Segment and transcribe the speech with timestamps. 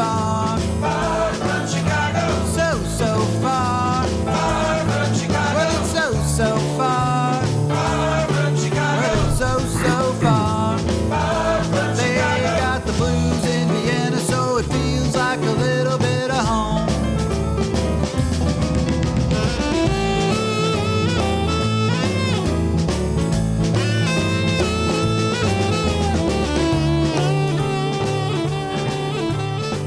[0.00, 0.39] far.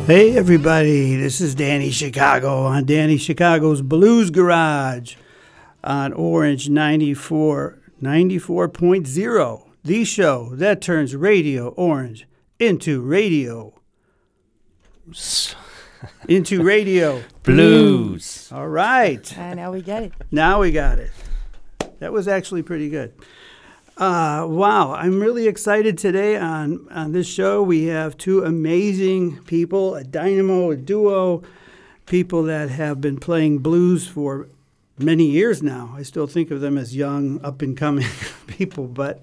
[0.06, 5.16] Hey everybody, this is Danny Chicago on Danny Chicago's Blues Garage
[5.82, 12.28] on Orange 94 94.0, the show that turns Radio Orange
[12.60, 13.74] into radio
[16.28, 18.50] into radio Blues.
[18.52, 19.38] All right.
[19.38, 20.12] Uh, now we get it.
[20.32, 21.12] Now we got it.
[22.00, 23.14] That was actually pretty good.
[23.96, 27.62] Uh, wow, I'm really excited today on, on this show.
[27.62, 31.44] We have two amazing people, a dynamo, a duo,
[32.08, 34.48] people that have been playing blues for
[34.98, 35.94] many years now.
[35.96, 38.08] I still think of them as young, up and coming
[38.48, 39.22] people, but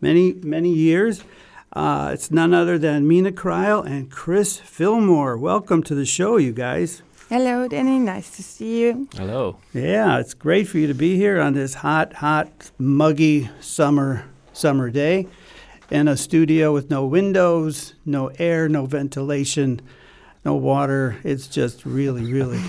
[0.00, 1.24] many, many years.
[1.72, 5.36] Uh, it's none other than Meena Cryle and Chris Fillmore.
[5.36, 7.02] Welcome to the show, you guys.
[7.32, 7.98] Hello, Danny.
[7.98, 9.08] Nice to see you.
[9.14, 9.56] Hello.
[9.72, 14.90] Yeah, it's great for you to be here on this hot, hot, muggy summer summer
[14.90, 15.26] day
[15.90, 19.80] in a studio with no windows, no air, no ventilation,
[20.44, 21.16] no water.
[21.24, 22.60] It's just really, really.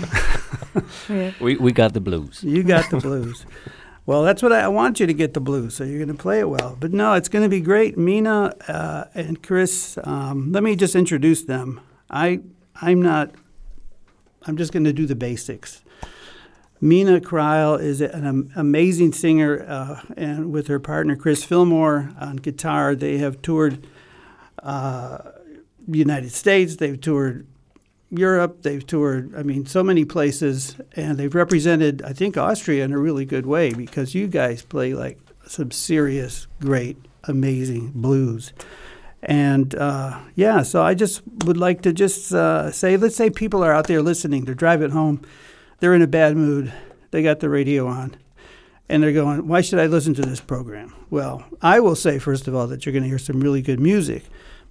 [1.10, 1.32] Yeah.
[1.42, 2.42] We we got the blues.
[2.42, 3.44] you got the blues.
[4.06, 6.22] Well, that's what I, I want you to get the blues, so you're going to
[6.22, 6.76] play it well.
[6.78, 7.96] But no, it's going to be great.
[7.96, 11.80] Meena uh, and Chris, um, let me just introduce them.
[12.08, 12.40] I
[12.80, 13.30] I'm not.
[14.46, 15.82] I'm just going to do the basics.
[16.82, 22.94] Meena Cryle is an amazing singer, uh, and with her partner Chris Fillmore on guitar,
[22.94, 23.86] they have toured
[24.62, 25.18] uh,
[25.88, 26.76] United States.
[26.76, 27.46] They've toured
[28.10, 28.62] Europe.
[28.62, 32.98] They've toured, I mean, so many places, and they've represented, I think, Austria in a
[32.98, 38.52] really good way because you guys play like some serious, great, amazing blues.
[39.24, 43.64] And uh, yeah, so I just would like to just uh, say, let's say people
[43.64, 45.22] are out there listening, they're driving home,
[45.80, 46.72] they're in a bad mood,
[47.10, 48.16] they got the radio on,
[48.86, 50.94] and they're going, why should I listen to this program?
[51.08, 53.80] Well, I will say, first of all, that you're going to hear some really good
[53.80, 54.24] music,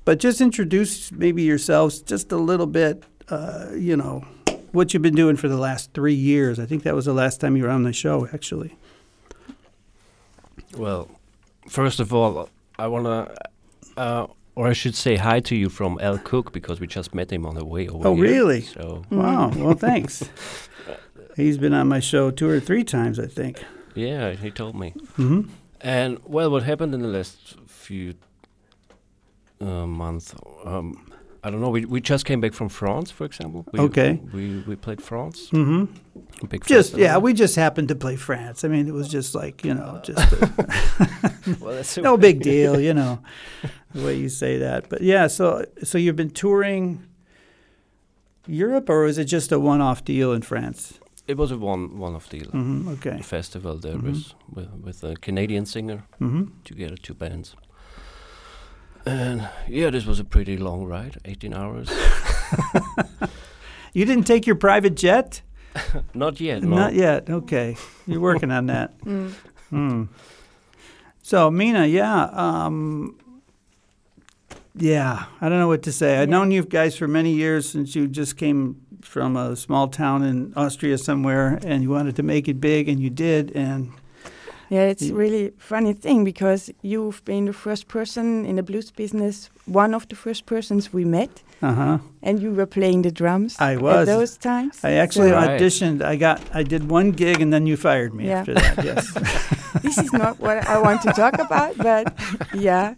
[0.05, 4.23] but just introduce maybe yourselves just a little bit, uh, you know,
[4.71, 6.59] what you've been doing for the last three years.
[6.59, 8.77] I think that was the last time you were on the show, actually.
[10.77, 11.09] Well,
[11.67, 13.33] first of all, I wanna,
[13.97, 17.31] uh, or I should say hi to you from Al Cook because we just met
[17.31, 18.23] him on the way over Oh, here.
[18.23, 18.61] really?
[18.61, 19.51] So Wow.
[19.55, 20.23] Well, thanks.
[21.35, 23.63] He's been on my show two or three times, I think.
[23.95, 24.91] yeah, he told me.
[25.15, 25.41] hmm
[25.81, 28.13] And well, what happened in the last few
[29.61, 30.35] uh, months?
[30.65, 31.07] Um,
[31.45, 31.69] I don't know.
[31.71, 33.65] We we just came back from France, for example.
[33.73, 34.19] We, Okay.
[34.33, 35.49] We we played France.
[35.51, 35.85] Mm-hmm.
[36.47, 36.99] Big Just festival.
[37.01, 38.63] yeah, we just happened to play France.
[38.63, 40.31] I mean, it was just like you know, just
[41.59, 43.19] well, no big deal, you know,
[43.93, 44.89] the way you say that.
[44.89, 47.03] But yeah, so so you've been touring
[48.47, 50.99] Europe, or is it just a one-off deal in France?
[51.27, 53.21] It was a one one of the hmm Okay.
[53.21, 54.03] festival there Mhm.
[54.03, 57.55] with, with with a Canadian singer hmm together, two bands.
[59.05, 61.89] And yeah, this was a pretty long ride, 18 hours.
[63.95, 65.41] You didn't take your private jet?
[66.15, 66.75] Not yet, no.
[66.75, 67.29] Not yet.
[67.29, 67.75] Okay,
[68.07, 68.91] you're working on that.
[69.05, 69.31] Mm.
[69.69, 70.03] Hmm.
[71.21, 73.15] So Meena, yeah, um,
[74.77, 75.25] yeah.
[75.41, 76.17] I don't know what to say.
[76.17, 76.35] I've Yeah.
[76.37, 80.53] known you guys for many years since you just came from a small town in
[80.55, 83.51] Austria somewhere, and you wanted to make it big, and you did.
[83.53, 83.91] And
[84.73, 88.91] Yeah, it's You- really funny thing because you've been the first person in the blues
[88.91, 91.29] business, one of the first persons we met,
[91.61, 91.97] uh huh.
[92.21, 93.55] and you were playing the drums.
[93.59, 94.05] I at was.
[94.07, 94.79] those times.
[94.83, 95.61] I actually So Right.
[95.61, 96.01] auditioned.
[96.01, 96.39] I got.
[96.59, 98.39] I did one gig, and then you fired me Yeah.
[98.39, 98.83] after that.
[98.83, 99.05] Yes.
[99.85, 102.05] this is not what I want to talk about, but
[102.53, 102.93] yeah,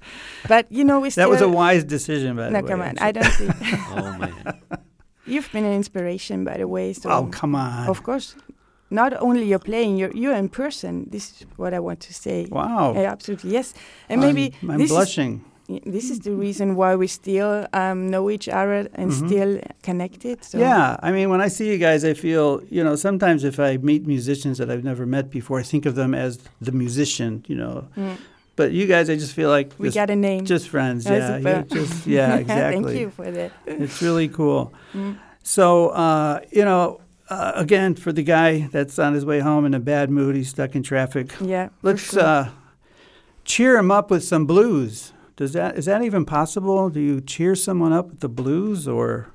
[0.47, 1.23] but you know we still.
[1.23, 2.67] that was a wise decision, by the no, way.
[2.71, 2.87] come on.
[2.97, 3.07] actually.
[3.07, 3.49] I don't see.
[3.99, 4.33] Oh man.
[5.25, 6.93] you've been an inspiration, by the way.
[6.93, 7.87] So Oh come on!
[7.89, 8.35] of course,
[8.89, 11.07] not only you're playing, you're you're in person.
[11.11, 12.47] This is what I want to say.
[12.51, 12.93] Wow.
[12.95, 13.73] Yeah, absolutely, yes.
[14.09, 15.41] And maybe I'm, I'm this is blushing.
[15.67, 19.25] Y- This is the reason why we still um, know each other and Mhm.
[19.25, 20.43] still connected.
[20.43, 23.57] So Yeah, I mean, when I see you guys, I feel, you know, sometimes if
[23.59, 27.43] I meet musicians that I've never met before, I think of them as the musician,
[27.47, 27.87] you know.
[27.97, 28.17] mm,
[28.55, 30.45] But you guys, I just feel like we got a name.
[30.45, 31.05] just friends.
[31.05, 32.83] Yeah, just yeah, exactly.
[32.83, 33.51] Thank you for that.
[33.65, 34.71] It's really cool.
[34.93, 35.15] Mm.
[35.43, 36.99] So, uh, you know,
[37.29, 40.49] uh, again, for the guy that's on his way home in a bad mood, he's
[40.49, 41.33] stuck in traffic.
[41.41, 41.69] Yeah.
[41.81, 42.21] Let's sure.
[42.21, 42.49] uh,
[43.43, 45.13] cheer him up with some blues.
[45.35, 46.89] Does that is that even possible?
[46.89, 49.31] Do you cheer someone up with the blues, or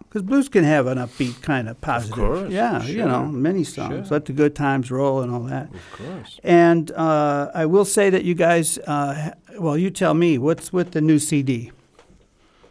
[0.00, 2.18] because blues can have an upbeat kind of positive.
[2.18, 4.08] Of course, yeah, you know, many songs.
[4.08, 4.16] sure.
[4.16, 5.72] Let the good times roll and all that.
[5.72, 6.40] Of course.
[6.42, 10.90] And uh, I will say that you guys, uh, well, you tell me what's with
[10.90, 11.70] the new CD.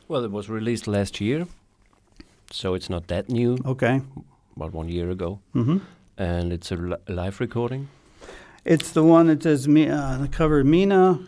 [0.09, 1.47] Well, it was released last year,
[2.51, 3.57] so it's not that new.
[3.65, 4.01] Okay.
[4.57, 5.77] About one year ago, hmm
[6.17, 7.89] and it's a li- live recording.
[8.65, 11.23] It's the one that says me uh, on the cover Meena.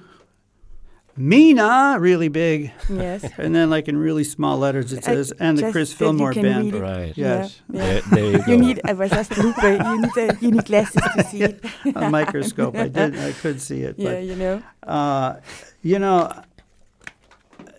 [1.16, 3.24] Meena, really big, Yes.
[3.38, 6.08] and then like in really small letters it I says, and the Chris that you
[6.08, 6.64] Fillmore can Band.
[6.66, 6.81] read it.
[6.81, 7.14] Right.
[7.18, 7.62] Yes.
[7.72, 7.81] Yeah.
[7.81, 8.52] There, there you go.
[8.52, 8.81] You need.
[8.86, 10.18] I was just look, you need.
[10.18, 11.64] A, you need glasses to see it.
[11.96, 12.76] a microscope.
[12.76, 13.16] I did.
[13.16, 13.96] I could see it.
[14.00, 14.64] Yeah, you know.
[14.81, 15.40] But uh,
[15.84, 16.31] you know,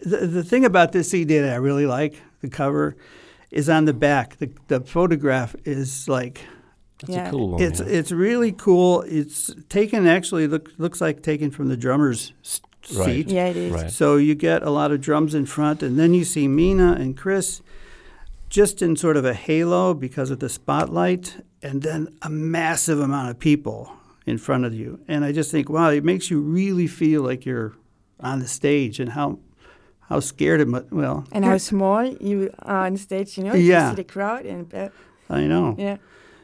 [0.03, 2.95] the the thing about this CD that I really like, the cover,
[3.51, 4.37] is on the back.
[4.39, 6.41] The the photograph is like
[7.01, 7.29] That's Yeah.
[7.29, 7.63] a cool one.
[7.63, 7.87] it's yeah.
[7.87, 9.03] it's really cool.
[9.09, 12.61] It's taken actually look looks like taken from the drummer's s-
[12.97, 13.07] Right.
[13.07, 13.29] seat.
[13.29, 13.73] Yeah, it is.
[13.73, 13.91] Right.
[13.91, 17.15] So you get a lot of drums in front, and then you see Meena and
[17.17, 17.61] Chris
[18.49, 23.29] just in sort of a halo because of the spotlight, and then a massive amount
[23.31, 23.93] of people
[24.27, 24.99] in front of you.
[25.09, 27.75] And I just think, wow, it makes you really feel like you're
[28.19, 29.39] on the stage and how
[30.11, 30.91] how scared it must.
[30.93, 33.55] Well, And how small you are on stage, you know.
[33.55, 33.85] Yeah.
[33.85, 34.89] You see the crowd and uh,
[35.31, 35.75] I know.
[35.79, 35.97] yeah.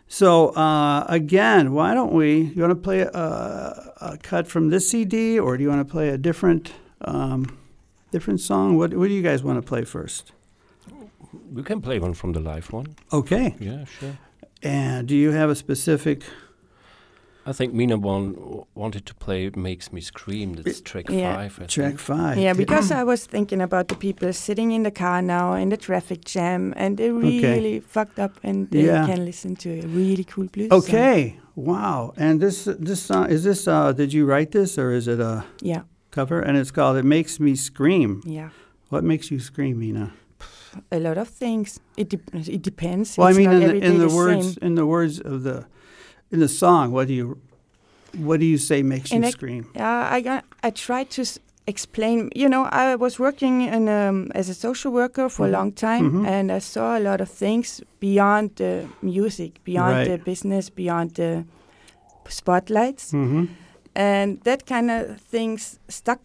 [0.08, 2.52] So uh, again, why don't we?
[2.54, 5.92] You want to play a, a cut from this CD, or do you want to
[5.92, 7.58] play a different um,
[8.12, 8.76] different song?
[8.78, 10.32] What What do you guys want to play first?
[11.52, 12.86] we can play one from the live one.
[13.12, 13.54] Okay.
[13.60, 14.16] Yeah, sure.
[14.62, 16.22] And do you have a specific?
[17.48, 18.34] I think Meena one
[18.74, 21.34] wanted to play "Makes Me Scream." That's track Yeah.
[21.36, 21.58] five.
[21.62, 22.00] I Track think.
[22.00, 22.38] five.
[22.38, 25.76] Yeah, because I was thinking about the people sitting in the car now in the
[25.76, 27.54] traffic jam, and they're Okay.
[27.54, 29.06] really fucked up, and they Yeah.
[29.06, 30.68] can listen to a really cool blues.
[30.70, 30.78] song.
[30.78, 31.36] Okay.
[31.54, 32.12] Wow.
[32.16, 33.66] And this this song is this?
[33.68, 36.40] Uh, did you write this or is it a Yeah, cover?
[36.40, 38.48] And it's called "It Makes Me Scream." yeah.
[38.90, 40.10] What makes you scream, Meena?
[40.92, 41.80] A lot of things.
[41.96, 43.16] It de- it depends.
[43.16, 44.66] Well, It's I mean, not in every the, in day the words same.
[44.66, 45.64] in the words of the
[46.32, 47.36] in the song, what do you
[48.18, 49.64] what do you say makes And you I- scream?
[49.74, 52.30] Yeah, I I tried to s- explain.
[52.34, 56.10] You know, I was working in, um, as a social worker for a long time,
[56.10, 56.26] Mhm.
[56.26, 60.08] and I saw a lot of things beyond the music, beyond Right.
[60.10, 61.44] the business, beyond the
[62.28, 63.44] spotlights, Mm-hmm.
[63.94, 66.20] and that kind of things stuck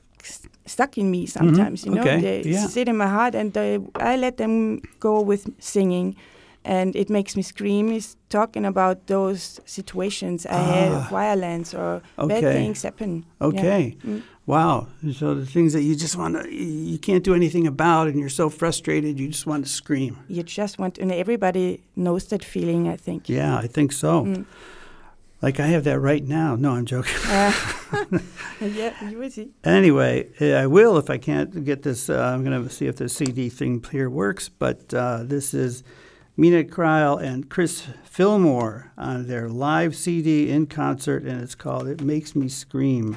[0.67, 1.83] stuck in me sometimes.
[1.85, 2.67] You know, Okay, they yeah.
[2.67, 6.15] sit in my heart, and they, I let them go with singing.
[6.63, 7.91] And it makes me scream.
[7.91, 10.97] Is talking about those situations I had Ah.
[10.97, 13.25] of violence or bad things happen.
[13.41, 13.47] Yeah.
[13.47, 13.95] Okay.
[14.05, 14.21] Mm.
[14.45, 14.87] Wow.
[15.13, 18.29] So the things that you just want to you can't do anything about, and you're
[18.43, 20.15] so frustrated, you just want to scream.
[20.27, 24.25] you just want and everybody knows that feeling i think Yeah, I think so.
[24.25, 24.45] Mm.
[25.41, 26.55] Like I have that right now.
[26.55, 27.17] No, I'm joking.
[27.93, 28.05] Uh,
[28.61, 30.27] yeah you will see Anyway,
[30.63, 32.09] I will if I can't get this.
[32.09, 34.49] Uh, I'm going to see if the CD thing here works.
[34.49, 35.83] But uh, this is
[36.41, 42.01] Meena Cryle and Chris Fillmore on their live CD in concert, and it's called "It
[42.01, 43.15] Makes Me Scream."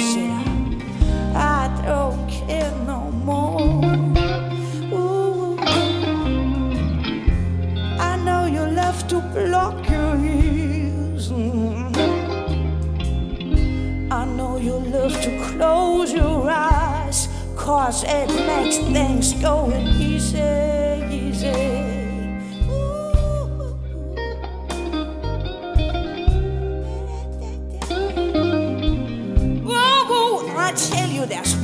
[0.00, 1.82] I?
[1.84, 3.82] Don't care no more.
[8.00, 11.30] I know you love to block your ears.
[11.30, 11.92] Mm.
[14.10, 20.04] I know you love to close your eyes, cause it makes things go easy,
[20.38, 20.69] easy.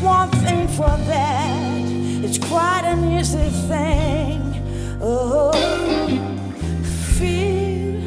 [0.00, 1.76] One thing for that.
[2.24, 4.40] It's quite an easy thing.
[5.00, 5.52] Oh,
[7.16, 8.00] fear,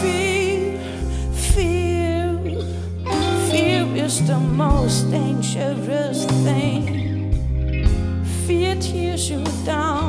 [0.00, 0.78] fear,
[1.32, 2.38] fear.
[3.50, 7.32] Fear is the most dangerous thing.
[8.46, 10.01] Fear tears you down.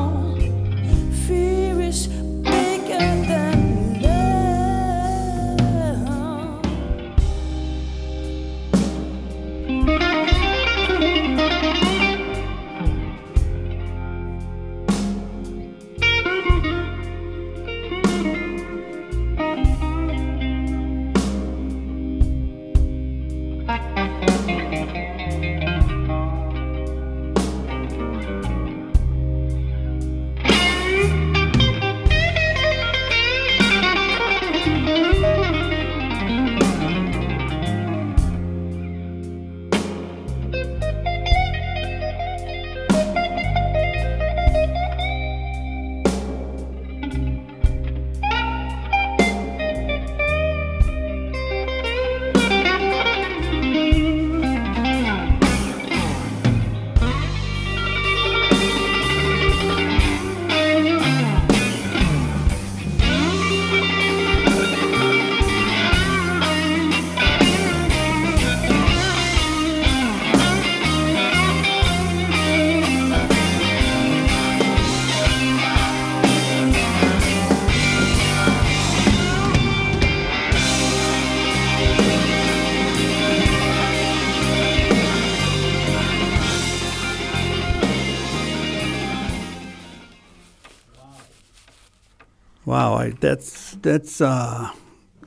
[93.84, 94.70] That's that's uh,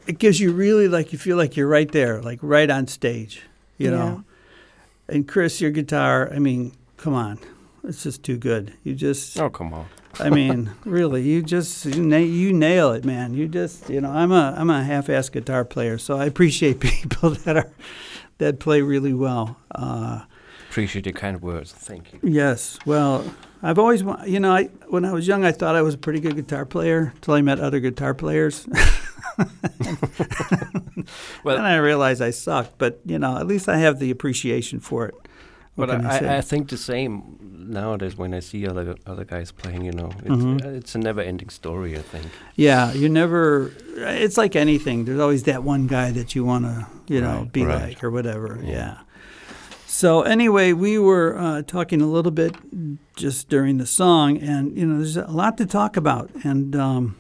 [0.08, 3.44] it gives you really like you feel like you're right there, like right on stage,
[3.78, 3.98] you Yeah.
[3.98, 4.24] know.
[5.10, 7.40] And Chris, your guitar, I mean, come on,
[7.84, 8.74] it's just too good.
[8.84, 9.86] You just, Oh, come on.
[10.20, 13.34] I mean, really, you just you, na- you nail it, man.
[13.34, 17.30] You just, you know, I'm a I'm a half-ass guitar player, so I appreciate people
[17.46, 17.70] that are
[18.40, 19.58] that play really well.
[19.74, 20.24] Uh,
[20.70, 21.72] Appreciate your kind words.
[21.72, 22.20] Thank you.
[22.24, 22.78] Yes.
[22.86, 23.24] Well,
[23.64, 25.98] I've always, wa- you know, I when I was young, I thought I was a
[25.98, 28.68] pretty good guitar player until I met other guitar players.
[31.44, 32.78] Well- and I realized I sucked.
[32.78, 35.16] But you know, at least I have the appreciation for it.
[35.76, 36.38] What But I, I.
[36.38, 37.38] I, think the same
[37.70, 39.86] nowadays when I see other other guys playing.
[39.86, 40.66] You know, it's Mhm.
[40.66, 41.96] uh, it's a never-ending story.
[41.96, 42.26] I think.
[42.56, 43.72] yeah, you never.
[43.96, 45.06] It's like anything.
[45.06, 47.82] There's always that one guy that you want to, you know, Right, be right.
[47.90, 48.60] like or whatever.
[48.64, 48.70] Yeah.
[48.72, 48.98] Yeah.
[49.98, 52.56] So anyway, we were uh, talking a little bit
[53.16, 56.30] just during the song, and you know, there's a lot to talk about.
[56.44, 57.18] And um,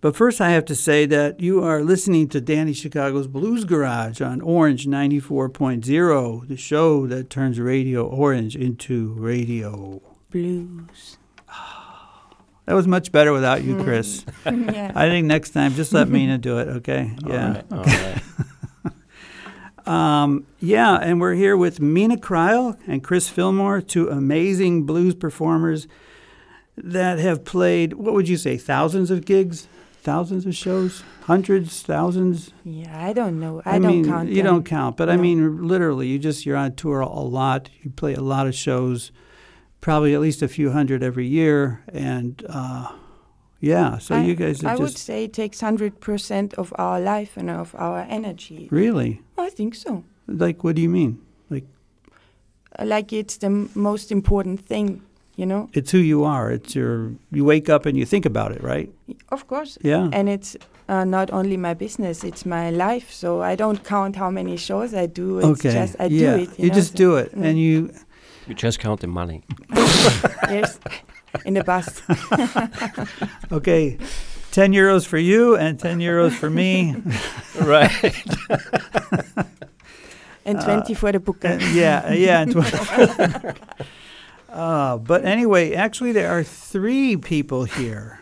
[0.00, 4.22] but first, I have to say that you are listening to Danny Chicago's Blues Garage
[4.22, 10.00] on Orange 94.0, the show that turns Radio Orange into radio.
[10.30, 11.18] Blues.
[12.64, 14.26] That was much better without you, Chris.
[14.44, 14.92] yeah.
[14.94, 17.12] I think next time, just let Meena do it, okay?
[17.26, 17.46] Yeah.
[17.46, 17.72] All right.
[17.72, 18.22] All right.
[19.88, 25.88] Um, yeah, and we're here with Meena Cryle and Chris Fillmore, two amazing blues performers
[26.76, 29.66] that have played, what would you say, thousands of gigs?
[30.08, 32.50] thousands of shows, hundreds, thousands.
[32.64, 33.60] Yeah, I don't know.
[33.66, 34.28] I, don't mean, count.
[34.30, 34.46] you them.
[34.46, 37.68] don't count, but I mean, literally, you just you're on tour a lot.
[37.82, 39.12] You play a lot of shows,
[39.82, 42.90] probably at least a few hundred every year, and uh,
[43.60, 43.98] yeah.
[43.98, 47.36] So I- you guys I are would say it takes hundred percent of our life
[47.40, 48.68] and of our energy.
[48.70, 50.02] really I think so.
[50.26, 50.64] like.
[50.64, 51.18] What do you mean?
[52.78, 55.00] Uh, Like it's the m- most important thing,
[55.36, 55.68] you know.
[55.72, 56.52] It's who you are.
[56.54, 57.10] It's your.
[57.32, 58.88] You wake up and you think about it, right?
[59.30, 60.08] Of course, Yeah.
[60.12, 60.56] and it's
[60.88, 63.10] uh, not only my business; it's my life.
[63.10, 65.38] So I don't count how many shows I do.
[65.38, 65.72] It's okay.
[65.72, 66.36] just I yeah.
[66.36, 66.58] do it.
[66.58, 67.44] You, know, just so- do it, Mm.
[67.44, 67.90] and you.
[68.48, 69.42] You just count the money.
[70.50, 70.78] yes,
[71.44, 72.02] in the past.
[73.52, 73.98] Okay.
[74.50, 76.96] 10 euros for you and 10 euros for me.
[77.60, 78.14] right.
[80.44, 81.44] and 20 for the book.
[81.44, 82.40] Uh, yeah, yeah.
[82.42, 83.54] and tw-
[84.50, 88.20] uh, but anyway, actually, there are three people here,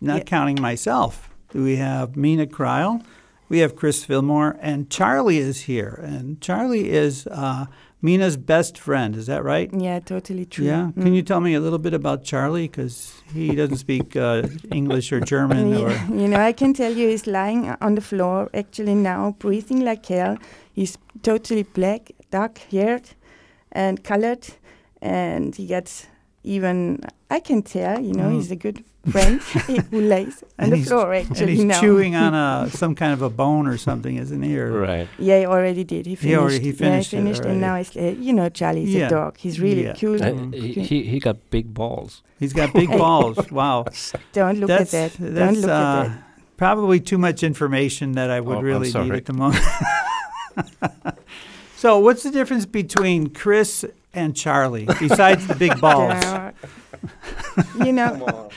[0.00, 0.24] not Yeah.
[0.24, 1.28] counting myself.
[1.52, 3.04] We have Meena Cryle,
[3.48, 6.00] we have Chris Fillmore, and Charlie is here.
[6.02, 7.66] And Charlie is uh,
[8.02, 9.14] Meena's best friend.
[9.14, 9.70] Is that right?
[9.72, 10.64] yeah, totally true.
[10.64, 10.90] Yeah.
[10.96, 11.02] Mm.
[11.02, 12.66] Can you tell me a little bit about Charlie?
[12.66, 14.42] Because he doesn't speak uh,
[14.72, 15.90] English or German or.
[16.08, 20.06] You know, I can tell you he's lying on the floor actually now, breathing like
[20.06, 20.38] hell.
[20.72, 23.10] He's totally black, dark haired,
[23.72, 24.46] and colored,
[25.02, 26.06] and he gets
[26.42, 27.00] even.
[27.30, 28.34] I can tell, you know, Mm.
[28.34, 29.40] he's a good friend
[29.90, 31.80] who lays on And the he's- floor And he's now.
[31.80, 34.58] chewing on a some kind of a bone or something, isn't he?
[34.58, 35.08] Or, Right.
[35.18, 36.06] Yeah, he already did.
[36.06, 36.28] He finished.
[36.28, 39.06] He already- he Yeah, finished it finished, and now he's, uh, you know, Charlie's Yeah.
[39.06, 39.36] a dog.
[39.38, 39.94] He's really Yeah.
[39.94, 40.20] cool.
[40.22, 40.54] Uh, Mm.
[40.54, 42.22] he, he he got big balls.
[42.40, 43.38] He's got big balls.
[43.52, 43.86] Wow.
[44.32, 45.34] Don't look that's at that.
[45.34, 46.22] that's Don't look uh, at that.
[46.56, 49.64] probably too much information that I would Oh, really need at the moment.
[51.76, 56.24] so, what's the difference between Chris and Charlie besides the big balls?
[57.02, 57.84] Yeah.
[57.84, 58.50] you know,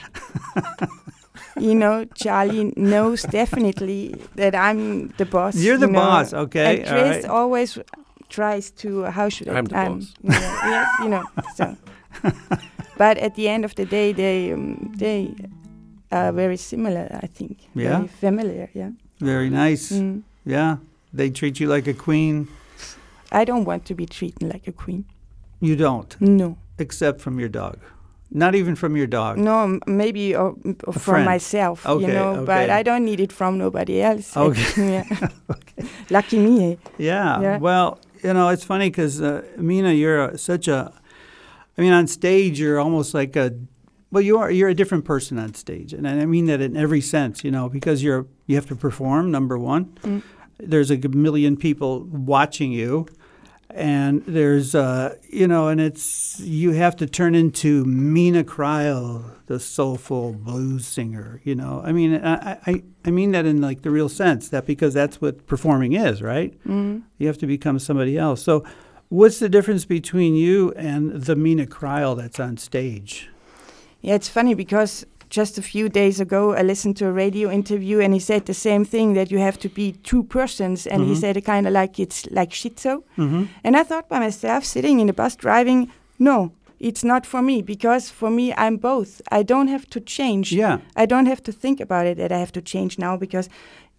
[1.59, 5.55] you know, Charlie knows definitely that I'm the boss.
[5.55, 5.99] You're the you know.
[5.99, 6.79] boss, okay?
[6.79, 7.25] And Chris right.
[7.25, 7.79] always
[8.29, 9.03] tries to.
[9.05, 9.57] How should I?
[9.57, 10.13] I'm the um, boss.
[10.23, 11.23] Yeah, yes, you know.
[11.55, 11.77] So,
[12.97, 15.35] but at the end of the day, they um, they
[16.11, 17.19] are very similar.
[17.21, 17.57] I think.
[17.75, 17.97] Yeah?
[17.97, 18.69] Very familiar.
[18.73, 18.91] Yeah.
[19.19, 19.91] Very nice.
[19.91, 20.23] Mm.
[20.45, 20.77] Yeah.
[21.13, 22.47] They treat you like a queen.
[23.31, 25.05] I don't want to be treated like a queen.
[25.59, 26.57] You don't, No.
[26.77, 27.77] except from your dog.
[28.35, 29.37] Not even from your dog.
[29.37, 30.51] No, maybe uh,
[30.85, 31.25] from friend.
[31.25, 32.69] myself, Okay, you know, but.
[32.71, 34.35] I don't need it from nobody else.
[34.35, 34.93] Okay.
[34.93, 35.29] yeah.
[36.09, 36.71] Lucky me.
[36.73, 36.75] eh?
[36.97, 37.41] Yeah.
[37.41, 37.57] Yeah.
[37.59, 40.91] Well, you know, it's funny because uh, Meena, you're a, such a.
[41.77, 43.51] I mean, on stage, you're almost like a.
[44.11, 44.49] Well, you are.
[44.51, 47.43] You're a different person on stage, and I mean that in every sense.
[47.43, 49.29] You know, because you're you have to perform.
[49.31, 50.21] Number one, Mm.
[50.59, 53.05] there's a million people watching you,
[53.73, 59.59] and there's uh, you know, and it's you have to turn into Meena Cryle, the
[59.59, 61.41] soulful blues singer.
[61.43, 64.65] You know, I mean, I I, I mean that in like the real sense that
[64.65, 66.57] because that's what performing is, right?
[66.65, 67.03] Mm.
[67.17, 68.43] You have to become somebody else.
[68.43, 68.63] So,
[69.09, 73.29] what's the difference between you and the Meena Cryle that's on stage?
[74.01, 75.05] Yeah, it's funny because
[75.39, 78.53] just a few days ago I listened to a radio interview and he said the
[78.53, 81.19] same thing that you have to be two persons, and he Mhm.
[81.21, 82.93] said it kind of like it's like schizo.
[83.17, 83.43] Mm-hmm.
[83.65, 87.61] And I thought by myself, sitting in the bus driving, no, it's not for me
[87.63, 89.11] because for me I'm both.
[89.39, 90.45] I don't have to change.
[90.63, 90.77] Yeah.
[91.03, 93.49] I don't have to think about it that I have to change now because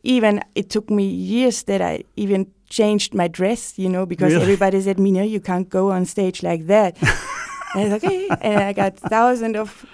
[0.03, 4.43] even it took me years that I even changed my dress, you know, because Really?
[4.45, 6.93] everybody said, Meena, you can't go on stage like that.
[7.75, 8.29] and I was like, okay.
[8.43, 9.85] And I got thousands of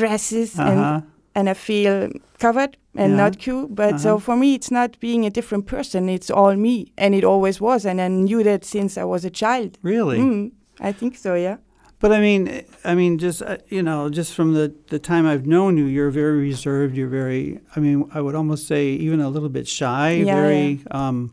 [0.00, 0.70] dresses Uh-huh.
[0.70, 1.02] and,
[1.34, 1.94] and I feel
[2.38, 3.22] covered and Yeah.
[3.24, 3.68] not cute.
[3.82, 3.98] But Uh-huh.
[4.06, 6.08] so for me, it's not being a different person.
[6.08, 6.76] It's all me.
[6.96, 7.84] And it always was.
[7.86, 9.70] And I knew that since I was a child.
[9.82, 10.18] Really?
[10.18, 10.50] Mm,
[10.88, 11.56] I think so, yeah.
[11.98, 12.42] But I mean,
[12.90, 16.12] I mean, just uh, you know, just from the the time I've known you, you're
[16.22, 16.92] very reserved.
[16.98, 17.44] You're very.
[17.76, 20.10] I mean, I would almost say even a little bit shy.
[20.26, 20.66] Yeah, very
[21.00, 21.30] Um,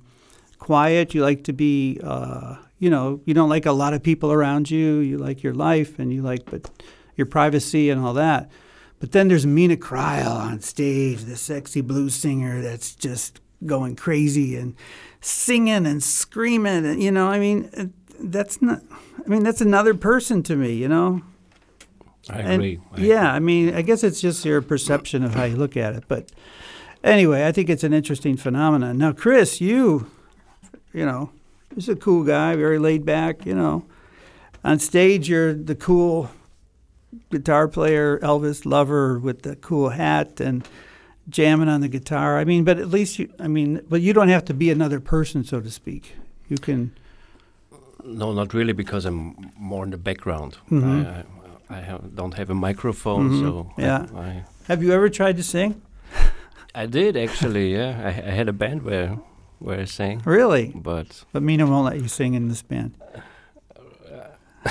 [0.60, 1.13] quiet.
[1.13, 1.99] You like to be.
[2.12, 4.88] Uh, you know, you don't like a lot of people around you.
[5.10, 6.62] You like your life, and you like but
[7.15, 8.49] your privacy and all that.
[8.99, 14.56] But then there's Meena Cryle on stage, the sexy blues singer that's just going crazy
[14.56, 14.76] and
[15.19, 16.86] singing and screaming.
[16.86, 17.86] And, you know, I mean, uh,
[18.19, 18.82] that's not,
[19.26, 21.21] I mean, that's another person to me, you know?
[22.30, 22.80] I agree.
[22.93, 25.93] I yeah, I mean, I guess it's just your perception of how you look at
[25.95, 26.06] it.
[26.08, 26.32] But
[27.04, 28.97] anyway, I think it's an interesting phenomenon.
[28.97, 30.10] Now, Chris, you,
[30.93, 31.32] you know,
[31.76, 33.86] just a cool guy, very laid back, you know.
[34.63, 36.30] On stage, you're the cool
[37.32, 40.67] guitar player, Elvis lover with the cool hat and
[41.30, 42.38] jamming on the guitar.
[42.38, 44.99] I mean, but at least you, I mean, but you don't have to be another
[44.99, 46.15] person, so to speak.
[46.49, 46.91] You can,
[48.06, 50.58] No, not really, because I'm more in the background.
[50.69, 51.06] Mhm.
[51.06, 51.23] I,
[51.73, 53.39] I, I have, don't have a microphone, Mhm.
[53.41, 54.06] so Yeah.
[54.15, 55.82] I, have you ever tried to sing?
[56.76, 57.73] I did actually.
[57.76, 59.17] Yeah, I, I had a band where
[59.60, 60.73] where I sang, Really?
[60.76, 62.91] but But Meena won't let you sing in this band.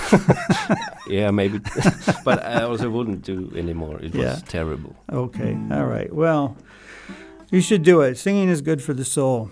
[1.06, 1.60] yeah, maybe.
[2.24, 4.00] but I also wouldn't do anymore.
[4.00, 4.96] It was terrible.
[5.12, 5.56] Okay.
[5.70, 6.12] All right.
[6.12, 6.56] Well,
[7.50, 8.16] you should do it.
[8.16, 9.50] Singing is good for the soul.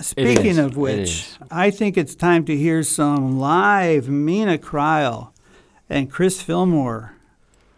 [0.00, 1.30] Speaking of which.
[1.50, 5.32] I think it's time to hear some live Meena Cryle
[5.88, 7.14] and Chris Fillmore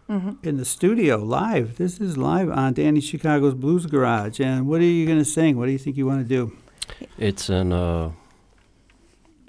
[0.08, 1.76] hmm in the studio live.
[1.76, 4.40] This is live on Danny Chicago's Blues Garage.
[4.40, 5.56] And what are you going to sing?
[5.56, 6.56] What do you think you want to do?
[7.16, 8.10] It's an uh,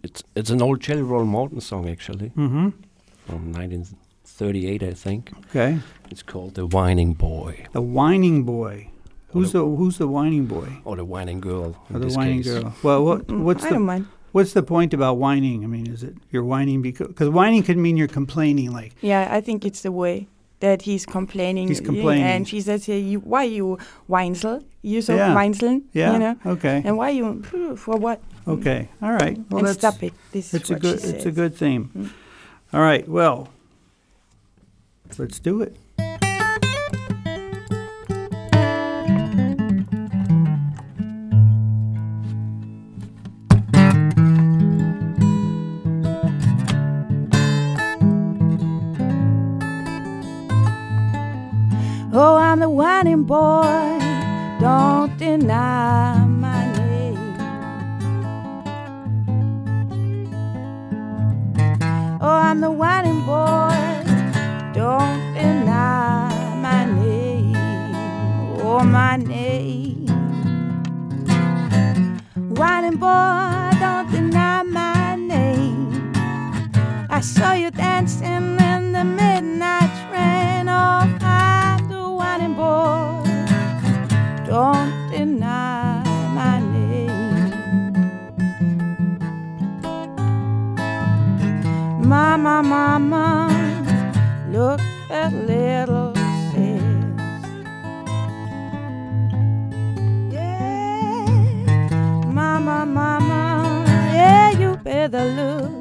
[0.04, 2.70] it's it's an old Jelly Roll Morton song actually Mm-hmm.
[3.28, 5.32] from 1938, I think.
[5.50, 5.80] Okay.
[6.10, 8.88] It's called "The Whining Boy" The Whining Boy.
[9.34, 10.68] Who's the Who's the whining boy?
[10.84, 12.52] or "The Whining Girl." in Or the this whining case.
[12.54, 12.74] girl?
[12.84, 14.06] Well, what what's I the don't mind.
[14.34, 15.64] what's the point about whining?
[15.64, 19.28] I mean, is it you're whining because because whining could mean you're complaining, like Yeah,
[19.32, 20.28] I think it's the way
[20.60, 21.68] that he's complaining.
[21.70, 22.24] He's complaining.
[22.24, 24.64] And she says, here, you, why you whinesel?
[24.84, 25.34] You so Yeah.
[25.36, 26.36] whinesel, yeah, you know?
[26.46, 27.42] okay, And why you,
[27.78, 28.20] for what?
[28.48, 29.38] Okay, all right.
[29.50, 30.14] Well, and that's stop it.
[30.32, 31.36] This it's is a what good she it's a says.
[31.36, 31.92] good theme.
[31.98, 32.10] Mm.
[32.74, 33.50] All right, well,
[35.18, 35.76] let's do it.
[52.14, 54.00] Oh, I'm the whining boy.
[54.60, 56.21] Don't deny
[62.62, 64.04] The whining boy.
[64.76, 66.30] Don't deny
[66.62, 67.56] my name.
[68.62, 70.06] Oh, my name.
[72.36, 76.14] Whining boy, don't deny my name.
[77.10, 79.31] I saw you dancing in the midnight
[92.32, 93.50] Mama, mama,
[94.52, 96.16] look at little
[96.54, 96.82] sis.
[100.32, 101.26] Yeah,
[102.28, 103.84] mama, mama,
[104.16, 105.81] yeah, you better look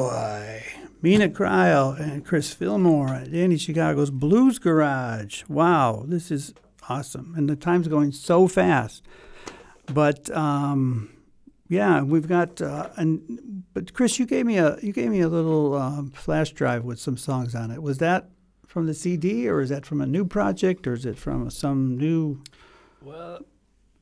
[0.00, 0.62] Boy,
[1.02, 5.44] Meena Cryle and Chris Fillmore at Danny Chicago's Blues Garage.
[5.48, 6.54] Wow, this is
[6.88, 7.34] awesome.
[7.36, 9.02] And the time's going so fast.
[9.92, 11.10] But um,
[11.68, 15.28] yeah, we've got uh, and but Chris, you gave me a you gave me a
[15.28, 17.82] little um, flash drive with some songs on it.
[17.82, 18.30] Was that
[18.66, 21.96] from the CD or is that from a new project or is it from some
[21.98, 22.42] new?
[23.02, 23.40] Well,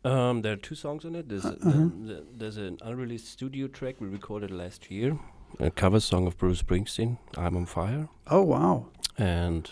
[0.04, 1.28] um, there are two songs on it.
[1.28, 1.88] There's, Uh-huh.
[2.06, 5.18] the, there's an unreleased studio track we recorded last year,
[5.61, 9.70] a cover song of Bruce Springsteen, "I'm on Fire," Oh wow, and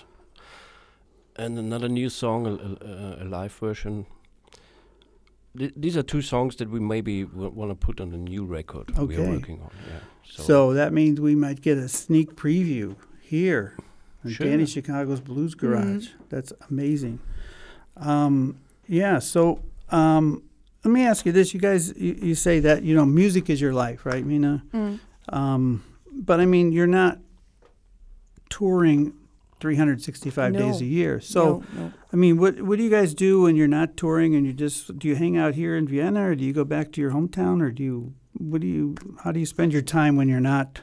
[1.36, 4.06] and another new song, a, a, a live version.
[5.58, 8.44] Th- these are two songs that we maybe w- want to put on a new
[8.44, 9.70] record we're working on.
[9.88, 9.98] Yeah.
[10.24, 13.74] So, So that means we might get a sneak preview here
[14.24, 14.46] in Sure.
[14.46, 16.08] Danny Chicago's Blues Garage.
[16.28, 17.20] That's amazing.
[17.96, 19.18] Um, yeah.
[19.18, 19.60] So
[19.90, 20.42] um,
[20.84, 23.60] let me ask you this: You guys, you, you say that you know music is
[23.60, 24.62] your life, right, Meena?
[24.74, 24.98] Mm.
[25.28, 27.18] Um, but I mean, you're not
[28.48, 29.12] touring
[29.60, 31.20] 365 days a year.
[31.20, 31.92] So, no, no.
[32.12, 34.98] I mean, what what do you guys do when you're not touring and you just
[34.98, 37.60] do you hang out here in Vienna or do you go back to your hometown
[37.62, 40.80] or do you what do you how do you spend your time when you're not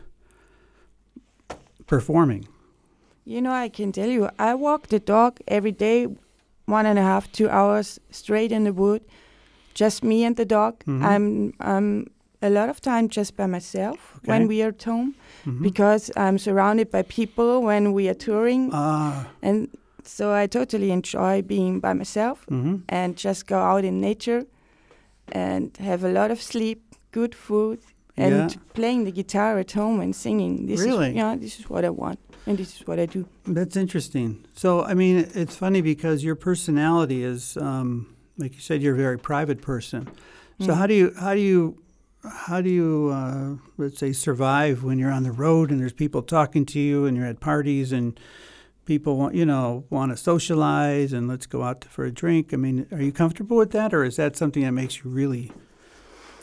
[1.88, 2.48] performing?
[3.26, 6.08] You know, I can tell you, I walk the dog every day,
[6.66, 9.02] one and a half, two hours straight in the wood,
[9.74, 10.84] just me and the dog.
[10.86, 11.04] Mhm.
[11.04, 12.08] I'm I'm
[12.44, 14.32] a lot of time just by myself Okay.
[14.32, 15.14] when we are at home
[15.46, 15.62] Mhm.
[15.62, 19.68] because I'm surrounded by people when we are touring, Ah, and
[20.04, 22.82] so I totally enjoy being by myself mhm.
[22.90, 24.44] and just go out in nature
[25.32, 26.80] and have a lot of sleep,
[27.12, 27.80] good food,
[28.18, 28.48] and Yeah.
[28.74, 30.68] playing the guitar at home and singing.
[30.68, 31.10] This Really?
[31.10, 33.26] is yeah, this is what I want, and this is what I do.
[33.48, 34.30] That's interesting.
[34.54, 38.06] So, I mean, it's funny because your personality is, um,
[38.38, 40.08] like you said, you're a very private person.
[40.60, 40.76] So, Mm.
[40.78, 41.76] how do you, how do you,
[42.30, 46.22] how do you, uh, let's say, survive when you're on the road and there's people
[46.22, 48.20] talking to you and you're at parties and
[48.86, 52.54] people want, you know, want to socialize and let's go out for a drink?
[52.54, 55.52] I mean, are you comfortable with that, or is that something that makes you really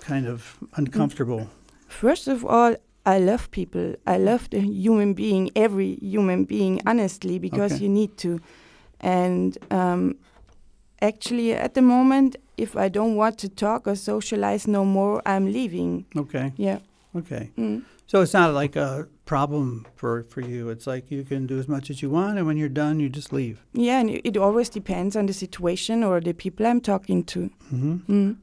[0.00, 1.50] kind of uncomfortable?
[1.88, 3.94] First of all, I love people.
[4.06, 7.84] I love the human being, every human being, honestly, because Okay.
[7.84, 8.40] you need to.
[9.00, 10.16] And um,
[11.00, 15.46] actually, at the moment, if I don't want to talk or socialize no more, I'm
[15.52, 16.04] leaving.
[16.16, 16.78] Okay, Yeah.
[17.16, 17.50] okay.
[17.58, 17.82] Mm.
[18.06, 20.68] So it's not like a problem for, for you.
[20.70, 23.08] It's like you can do as much as you want, and when you're done, you
[23.08, 23.56] just leave.
[23.72, 27.50] Yeah, and it, it always depends on the situation or the people I'm talking to.
[27.70, 28.36] hmm Mm.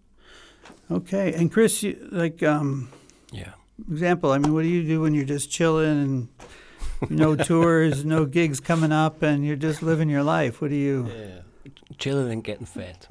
[0.90, 1.34] Okay.
[1.34, 2.90] And Chris, you, like um,
[3.32, 3.52] Yeah.
[3.92, 6.28] example, I mean, what do you do when you're just chilling and
[7.10, 10.62] no tours, no gigs coming up, and you're just living your life?
[10.62, 11.08] What do you?
[11.08, 11.42] Yeah.
[11.98, 13.08] Chilling and getting fat.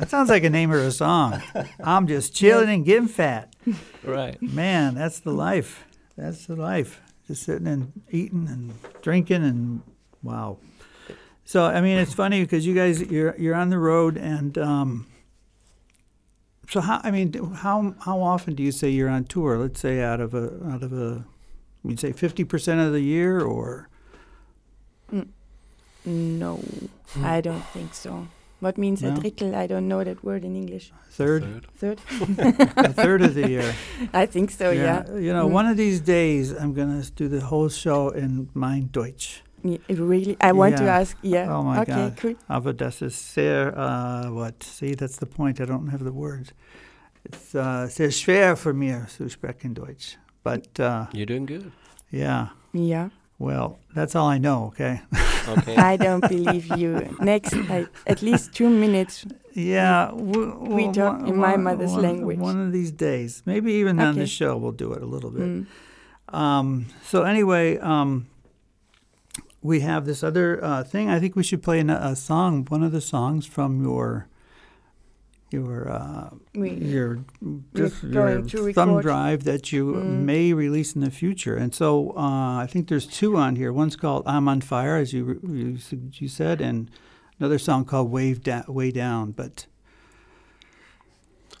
[0.00, 1.42] That sounds like a name of a song.
[1.84, 3.54] I'm just chilling and getting fat.
[4.02, 4.40] right.
[4.40, 5.84] Man, that's the life.
[6.16, 7.02] That's the life.
[7.26, 9.82] Just sitting and eating and drinking and
[10.22, 10.56] wow.
[11.44, 15.06] So I mean, it's funny because you guys you're you're on the road and um.
[16.70, 19.58] So how I mean how how often do you say you're on tour?
[19.58, 21.26] Let's say out of a out of a,
[21.84, 23.88] you'd say fifty percent of the year or
[26.04, 26.60] No,
[27.22, 28.26] I don't think so.
[28.60, 29.08] What means No?
[29.08, 29.54] a drittel?
[29.54, 30.92] I don't know that word in English.
[31.10, 31.98] third Third?
[32.76, 33.74] a third of the year.
[34.12, 35.04] I think so, yeah.
[35.16, 35.52] You know, Mm.
[35.52, 39.42] one of these days I'm gonna do the whole show in mein Deutsch.
[39.62, 41.16] Yeah, really, I want to ask.
[41.22, 41.48] Yeah.
[41.54, 42.16] Oh my okay, God.
[42.16, 42.34] cool.
[42.48, 44.62] Aber das ist sehr, uh, what?
[44.62, 45.60] See, that's the point.
[45.60, 46.52] I don't have the words.
[47.24, 50.16] It's uh, sehr schwer für mir zu sprechen Deutsch.
[50.42, 51.70] But uh, You're doing good.
[52.10, 53.10] yeah, Yeah.
[53.40, 55.00] Well, that's all I know, okay?
[55.48, 55.74] Okay.
[55.74, 57.16] I don't believe you.
[57.20, 59.24] Next, like, at least two minutes.
[59.54, 60.12] Yeah.
[60.14, 62.38] w- We w- talk one- in my one- mother's one- language.
[62.38, 63.42] One of these days.
[63.46, 65.42] Maybe even on the show we'll do it a little bit.
[65.48, 65.66] Mm.
[66.32, 68.26] Um, so anyway, um,
[69.62, 71.08] we have this other uh, thing.
[71.10, 74.28] I think we should play an, a song, one of the songs from your
[75.50, 77.18] your uh, We, your
[77.74, 79.02] just your thumb record.
[79.02, 80.20] drive that you Mm.
[80.24, 81.56] may release in the future.
[81.56, 83.72] And so uh, I think there's two on here.
[83.72, 85.78] One's called "I'm on Fire," as you you,
[86.14, 86.90] you said, and
[87.38, 89.66] another song called "Wave da- Way Down." But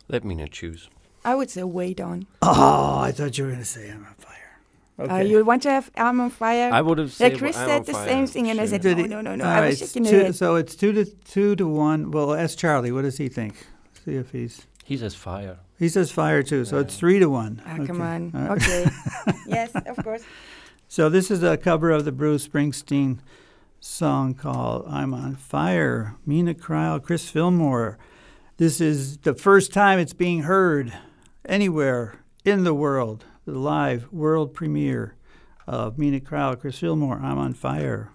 [0.08, 0.88] Let me not choose.
[1.24, 4.14] I would say "Way Down." oh, I thought you were going to say "I'm on
[4.18, 4.36] Fire."
[4.98, 5.28] Uh, Okay.
[5.30, 6.70] you want to have arm on fire?
[6.70, 7.38] I would have yeah, said.
[7.38, 8.06] Chris I'm said the fire.
[8.06, 9.44] same thing, and I said, no, no, no, no.
[9.44, 10.32] All I right, was it's shaking two- the.
[10.34, 12.10] So it's two to two to one.
[12.10, 12.92] Well, ask Charlie.
[12.92, 13.54] What does he think?
[14.04, 14.66] See if he's.
[14.84, 15.58] He says fire.
[15.78, 16.64] He says fire too.
[16.64, 17.62] So it's three to one.
[17.66, 18.32] Ah, come on.
[18.34, 18.62] All right.
[18.62, 18.90] Okay.
[19.46, 20.22] yes, of course.
[20.88, 23.18] So this is a cover of the Bruce Springsteen
[23.78, 27.98] song called "I'm on Fire." Meena Cryle, Chris Fillmore.
[28.56, 30.92] This is the first time it's being heard
[31.46, 33.24] anywhere in the world.
[33.46, 35.14] The live world premiere
[35.66, 37.20] of Meena Cryle, Chris Fillmore.
[37.22, 38.10] I'm on fire.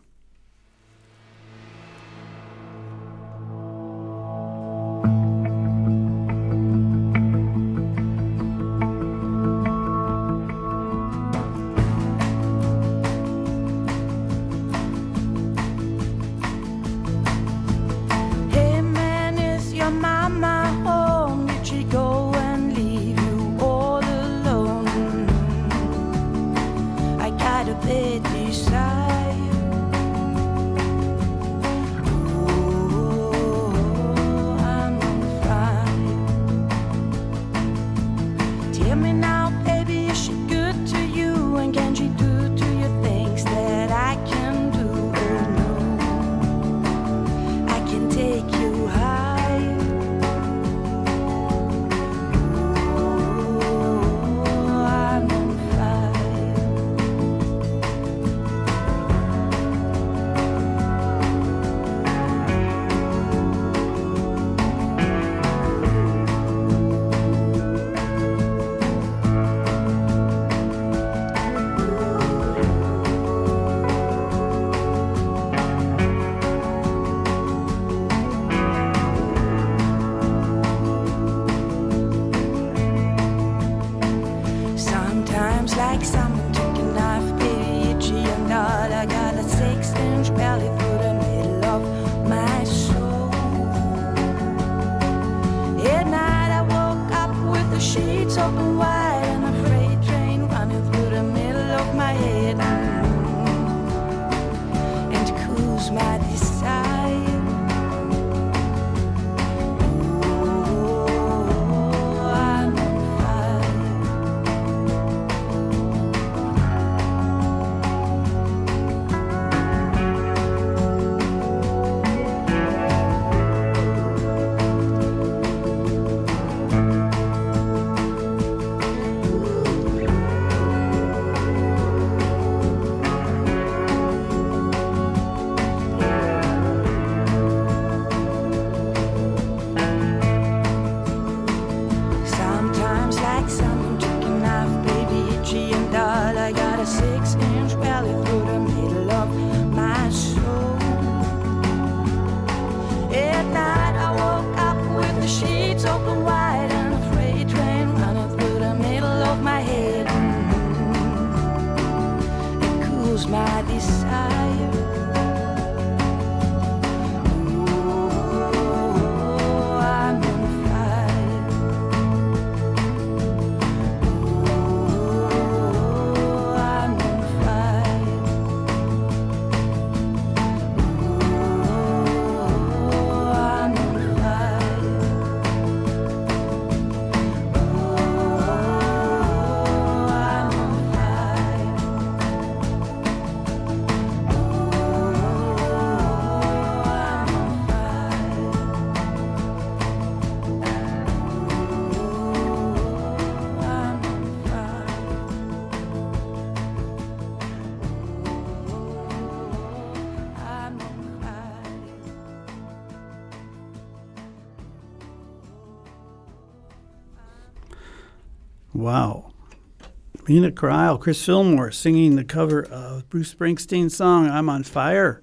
[220.25, 225.21] Meena Cryle, Chris Fillmore singing the cover of Bruce Springsteen's song "I'm on Fire."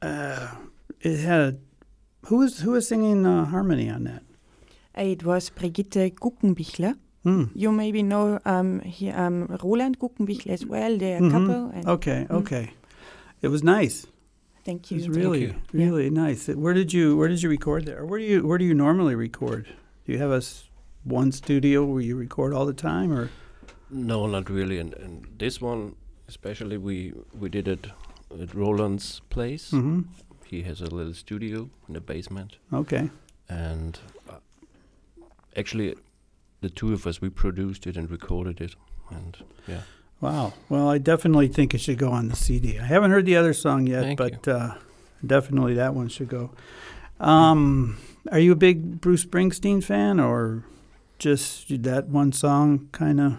[0.00, 0.48] Uh,
[1.00, 1.56] it had a,
[2.26, 4.22] who was who was singing uh, harmony on that?
[4.96, 6.96] It was Brigitte Guckenbichler.
[7.22, 7.44] Hmm.
[7.54, 10.98] You maybe know um, he, um, Roland Guckenbichler as well.
[10.98, 11.30] They're a Mhm.
[11.30, 11.70] couple.
[11.74, 12.34] And Okay, Mm.
[12.40, 12.70] okay.
[13.40, 14.06] It was nice.
[14.64, 14.98] Thank you.
[14.98, 15.54] It was really, you.
[15.72, 15.86] Yeah.
[15.86, 16.48] really nice.
[16.48, 18.04] Where did you Where did you record there?
[18.04, 19.66] Where do you Where do you normally record?
[20.04, 20.68] Do you have a s-
[21.04, 23.30] one studio where you record all the time, or
[23.92, 24.78] No, not really.
[24.78, 25.94] And, and this one,
[26.28, 27.86] especially, we we did it
[28.40, 29.70] at Roland's place.
[29.70, 30.00] hmm
[30.46, 33.10] He has a little studio in the basement, Okay.
[33.48, 34.38] and uh,
[35.56, 35.94] actually,
[36.60, 38.76] the two of us we produced it and recorded it,
[39.10, 39.36] and
[39.68, 39.82] yeah,
[40.20, 40.52] Wow.
[40.68, 42.78] Well, I definitely think it should go on the CD.
[42.78, 44.74] I haven't heard the other song yet, Thank but uh,
[45.26, 46.50] definitely that one should go.
[47.18, 47.98] Um,
[48.30, 50.64] are you a big Bruce Springsteen fan, or
[51.18, 53.32] just that one song kind of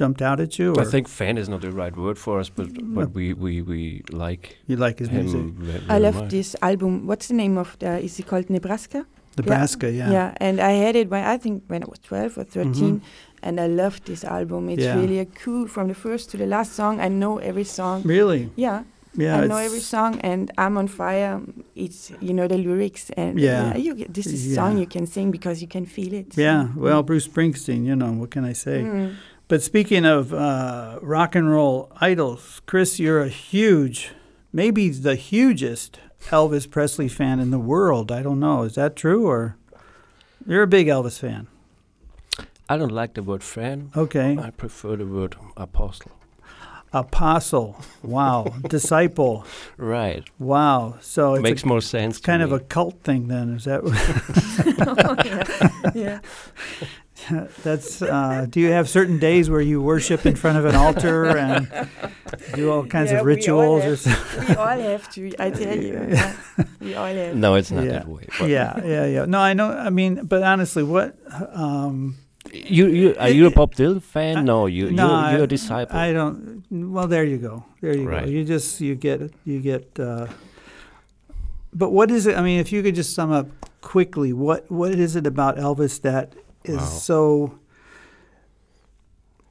[0.00, 0.72] jumped out at you?
[0.76, 2.68] Or I think fan is not the right word for us, but
[2.98, 5.22] but we we we like you like his him.
[5.24, 5.46] music.
[5.66, 6.30] ve- I love much.
[6.30, 7.06] this album.
[7.08, 7.90] What's the name of the?
[8.04, 9.04] Is it called Nebraska?
[9.38, 10.10] Nebraska, yeah.
[10.12, 13.00] Yeah, and I had it when I think when I was twelve or 13 Mhm.
[13.42, 14.68] and I loved this album.
[14.68, 15.00] It's Yeah.
[15.00, 17.00] really a cool from the first to the last song.
[17.00, 18.02] I know every song.
[18.04, 18.48] Really?
[18.56, 18.82] Yeah,
[19.18, 19.42] Yeah.
[19.42, 21.40] I know every song, and I'm on fire.
[21.74, 23.76] It's you know the lyrics, and Yeah.
[23.76, 24.54] you this is a Yeah.
[24.60, 26.28] song you can sing because you can feel it.
[26.36, 26.68] Yeah.
[26.76, 27.84] Well, Bruce Springsteen.
[27.88, 28.82] You know what can I say?
[28.82, 29.10] Mm.
[29.48, 34.10] But speaking of uh, rock and roll idols, Chris, you're a huge,
[34.52, 38.10] maybe the hugest Elvis Presley fan in the world.
[38.10, 38.64] I don't know.
[38.64, 39.56] Is that true or
[40.46, 41.46] you're a big Elvis fan?
[42.68, 43.92] I don't like the word fan.
[43.96, 44.36] Okay.
[44.36, 46.10] I prefer the word apostle.
[46.92, 47.80] Apostle.
[48.02, 48.52] Wow.
[48.68, 49.44] Disciple.
[49.76, 50.96] Right, Wow.
[51.00, 52.16] So it's makes a, more sense.
[52.16, 53.54] it's kind to of a cult thing then.
[53.54, 53.84] Is that
[55.94, 56.18] yeah.
[57.62, 61.36] that's uh, do you have certain days where you worship in front of an altar
[61.36, 61.68] and
[62.54, 64.48] do all kinds Yeah, of we all rituals or something?
[64.48, 65.32] we all have to.
[65.38, 66.36] I tell you, yeah.
[66.80, 67.34] we all have.
[67.36, 67.92] No, it's not Yeah.
[67.92, 68.26] that way.
[68.38, 69.24] but yeah, yeah, yeah.
[69.24, 69.70] No, I know.
[69.70, 71.16] I mean, but honestly, what?
[71.52, 72.16] Um,
[72.52, 74.36] You, you are you a Bob Dylan fan?
[74.38, 75.96] I- no, you no, you're, you're I- a disciple.
[75.98, 76.62] I don't.
[76.70, 77.64] Well, there you go.
[77.80, 78.24] There you go.
[78.24, 79.98] You just you get you get.
[79.98, 80.26] Uh,
[81.74, 82.36] but what is it?
[82.38, 83.48] I mean, if you could just sum up
[83.82, 86.32] quickly, what what is it about Elvis that
[86.68, 86.84] is Wow.
[86.84, 87.58] so?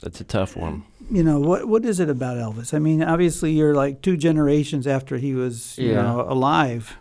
[0.02, 0.84] That's a tough one.
[1.12, 1.68] You know what?
[1.68, 2.74] What is it about Elvis?
[2.74, 6.02] I mean, obviously, you're like two generations after he was, you Yeah.
[6.04, 6.98] know, alive,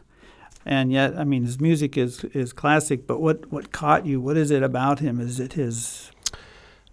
[0.67, 3.07] and yet, I mean, his music is is classic.
[3.07, 4.21] But what what caught you?
[4.21, 5.21] What is it about him?
[5.21, 6.11] Is it his?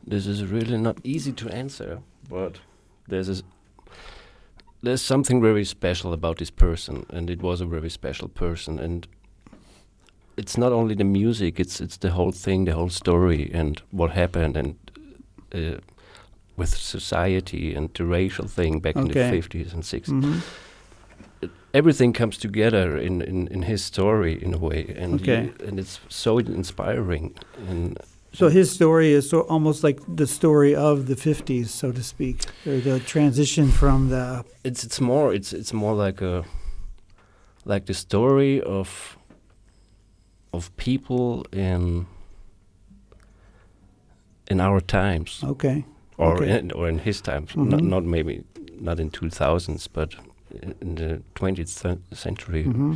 [0.08, 2.00] This is really not easy to answer,
[2.30, 2.60] but
[3.08, 3.44] there's a,
[4.82, 9.08] there's something very special about this person, and it was a very special person, and
[10.42, 14.12] it's not only the music; it's it's the whole thing, the whole story, and what
[14.12, 14.76] happened, and
[15.56, 15.78] uh,
[16.58, 20.42] with society and the racial thing back in the fifties and 60s Mhm.
[21.74, 25.44] everything comes together in, in, in his story in a way, and Okay.
[25.44, 27.34] you- and it's so inspiring.
[27.70, 27.98] And
[28.34, 32.38] So his story is so almost like the story of the '50s, so to speak,
[32.66, 34.44] or the transition from the.
[34.64, 36.44] it's it's more it's it's more like a
[37.66, 39.18] like the story of
[40.54, 42.06] of people in
[44.50, 45.86] in our times Okay.
[46.18, 46.60] or Okay.
[46.60, 47.90] in, or in his times not Mhm.
[47.90, 48.44] not maybe
[48.80, 50.16] not in 2000s but
[50.62, 52.96] in- the 20th cen- century hmm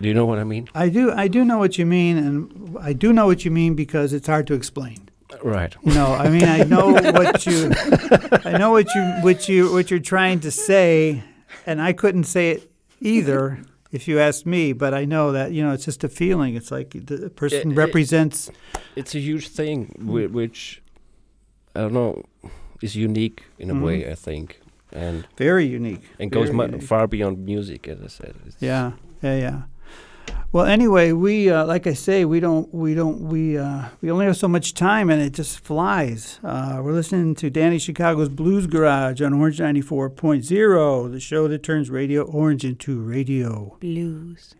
[0.00, 1.12] do you know what i mean I do.
[1.12, 4.26] I do know what you mean, and I do know what you mean because it's
[4.26, 4.98] hard to explain.
[5.42, 6.86] right You know, I mean, I know
[7.18, 7.70] what you,
[8.50, 11.22] I know what you, what you, what you're trying to say,
[11.64, 12.60] and I couldn't say it
[13.00, 13.58] either
[13.96, 14.72] if you ask me.
[14.82, 16.50] But I know that you know it's just a feeling.
[16.58, 18.50] It's like the person it- represents.
[18.96, 19.78] it's a huge thing
[20.38, 20.80] which
[21.76, 22.12] i don't know
[22.86, 23.82] is unique in a Mhm.
[23.86, 24.46] way i think
[25.04, 25.16] and
[25.46, 26.04] Very unique.
[26.20, 26.82] and goes Very mu- unique.
[26.92, 28.86] far beyond music as i said It's- Yeah,
[29.26, 29.58] yeah, yeah.
[30.54, 34.26] Well, anyway, we uh, like I say, we don't, we don't, we uh, we only
[34.26, 36.38] have so much time, and it just flies.
[36.44, 41.18] Uh, we're listening to Danny Chicago's Blues Garage on Orange ninety four point zero, the
[41.18, 43.76] show that turns Radio Orange into radio.
[43.80, 44.54] Blues.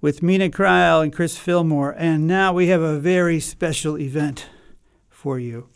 [0.00, 1.94] with Meena Cryle and Chris Fillmore.
[1.96, 4.46] And now we have a very special event
[5.08, 5.68] for you.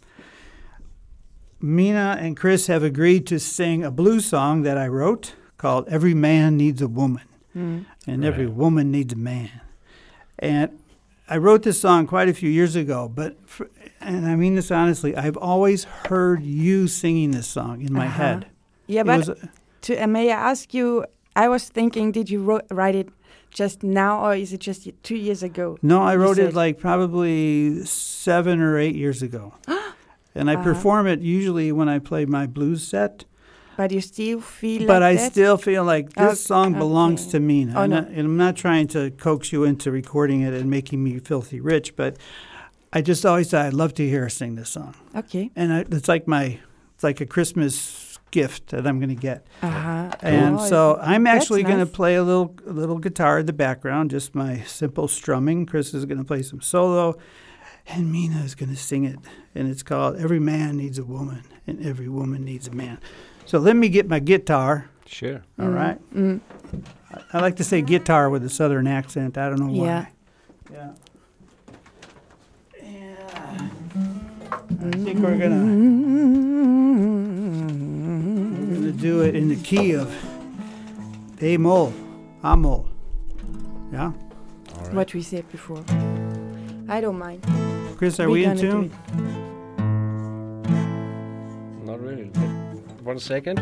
[1.63, 6.15] Meena and Chris have agreed to sing a blues song that I wrote called Every
[6.15, 7.85] Man Needs a Woman Mm.
[8.07, 9.51] and Every Woman Needs a Man.
[10.39, 10.79] And
[11.29, 14.71] I wrote this song quite a few years ago, but, for, and I mean this
[14.71, 18.17] honestly, I've always heard you singing this song in my Uh-huh.
[18.23, 18.47] head.
[18.87, 19.31] Yeah, It but was-
[19.83, 21.05] to, uh, may I ask you,
[21.37, 23.09] I was thinking, did you wrote, write it
[23.51, 25.79] just now, or is it just two years ago?
[25.83, 29.55] No, I You wrote it like probably seven or eight years ago.
[30.35, 30.65] and I Uh-huh.
[30.65, 33.25] perform it usually when I play my blues set.
[33.77, 35.33] But you still feel But like I that?
[35.33, 37.31] still feel like this Okay, song belongs okay.
[37.33, 37.69] to me.
[37.75, 38.01] Oh, I'm no.
[38.01, 41.61] not- and I'm not trying to coax you into recording it and making me filthy
[41.61, 42.17] rich, but
[42.93, 44.95] I just always thought I'd love to hear her sing this song.
[45.17, 45.51] Okay.
[45.57, 46.59] And I, it's like my,
[46.95, 49.47] it's like a Christmas gift that I'm going to get.
[49.63, 50.11] Uh-huh.
[50.21, 53.53] And Oh, so I'm actually going to play a little a little guitar in the
[53.53, 55.67] background, just my simple strumming.
[55.67, 57.17] Chris is going to play some solo,
[57.87, 59.19] and Meena is going to sing it.
[59.55, 62.99] And it's called "Every Man Needs a Woman, and Every Woman Needs a Man."
[63.47, 64.89] So let me get my guitar.
[65.07, 65.43] Sure.
[65.59, 65.99] All Mm, right.
[66.15, 66.41] mm.
[67.33, 69.37] I like to say guitar with a southern accent.
[69.39, 69.87] I don't know why.
[69.87, 70.07] Yeah.
[70.73, 70.91] Yeah.
[72.83, 73.69] Yeah.
[74.51, 75.65] I think we're gonna
[78.65, 80.13] we're gonna do it in the key of
[81.41, 81.93] A mol,
[82.43, 82.89] A mol.
[83.93, 84.07] Yeah.
[84.07, 84.13] All
[84.85, 84.95] right.
[84.95, 85.85] What we said before.
[86.89, 87.43] I don't mind.
[87.97, 88.91] Chris, are We're we in tune?
[91.85, 92.31] Not really.
[93.05, 93.61] One second.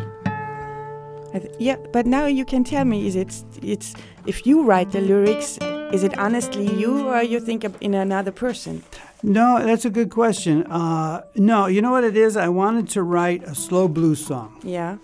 [1.33, 3.93] Th- yeah, but now you can tell me: is it it's
[4.25, 5.57] if you write the lyrics,
[5.91, 8.83] is it honestly you, or you think in another person?
[9.23, 10.63] No, that's a good question.
[10.63, 12.35] Uh, no, you know what it is?
[12.37, 14.97] I wanted to write a slow blues song Yeah.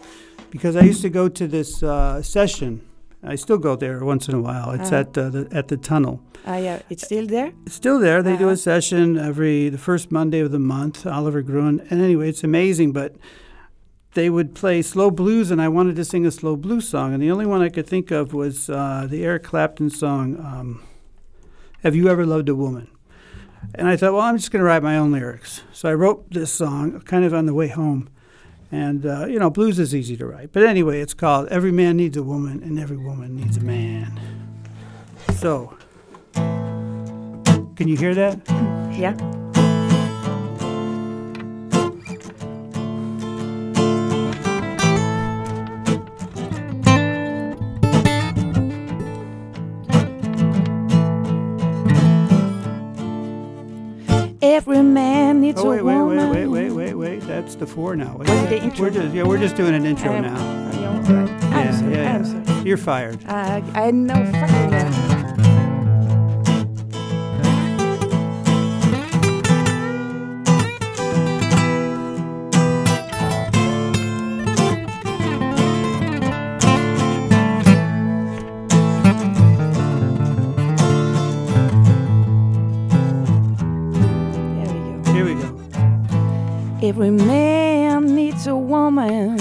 [0.52, 2.82] because I used to go to this uh, session.
[3.24, 4.72] I still go there once in a while.
[4.72, 5.00] It's Uh.
[5.02, 6.20] at uh, the at the tunnel.
[6.46, 6.80] Ah, yeah.
[6.90, 7.52] It's still there.
[7.66, 8.22] It's still there.
[8.24, 8.54] They do Uh-huh.
[8.54, 11.06] a session every the first Monday of the month.
[11.08, 12.94] Oliver Gruen, and anyway, it's amazing.
[12.94, 13.12] But
[14.14, 17.22] they would play slow blues, and I wanted to sing a slow blues song, and
[17.22, 20.84] the only one I could think of was uh, the Eric Clapton song, um,
[21.84, 22.90] "Have You Ever Loved a Woman?"
[23.76, 25.64] And I thought, well, I'm just going to write my own lyrics.
[25.72, 28.10] So I wrote this song kind of on the way home.
[28.72, 30.52] And, uh, you know, blues is easy to write.
[30.52, 34.20] But anyway, it's called Every Man Needs a Woman and Every Woman Needs a Man.
[35.36, 35.76] So,
[36.34, 38.40] can you hear that?
[38.96, 39.39] Yeah.
[54.52, 56.30] Every man needs Oh, wait, a wait, woman.
[56.32, 57.20] wait, wait, wait, wait, wait.
[57.28, 58.16] That's the four now.
[58.18, 58.86] Wait, the intro?
[58.86, 60.72] We're just, yeah, we're just doing an intro I'm- now.
[60.80, 61.30] Yeah, all right.
[61.30, 62.46] I'm Yeah, yeah, I'm yeah.
[62.54, 62.62] sorry.
[62.68, 63.24] You're fired.
[63.28, 64.16] Uh, I, I know
[86.90, 89.38] Every man needs a woman.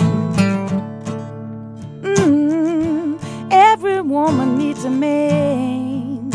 [2.03, 3.19] Mm,
[3.51, 6.31] every woman needs a man.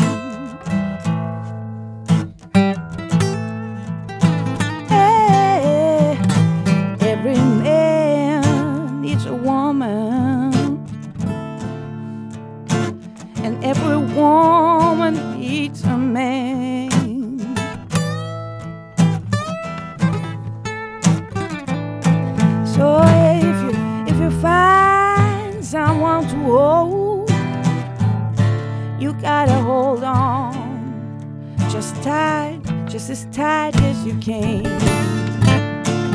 [4.88, 6.18] Hey,
[7.00, 10.52] every man needs a woman.
[13.36, 16.93] And every woman needs a man.
[29.24, 30.52] Gotta hold on,
[31.70, 34.64] just tight, just as tight as you can.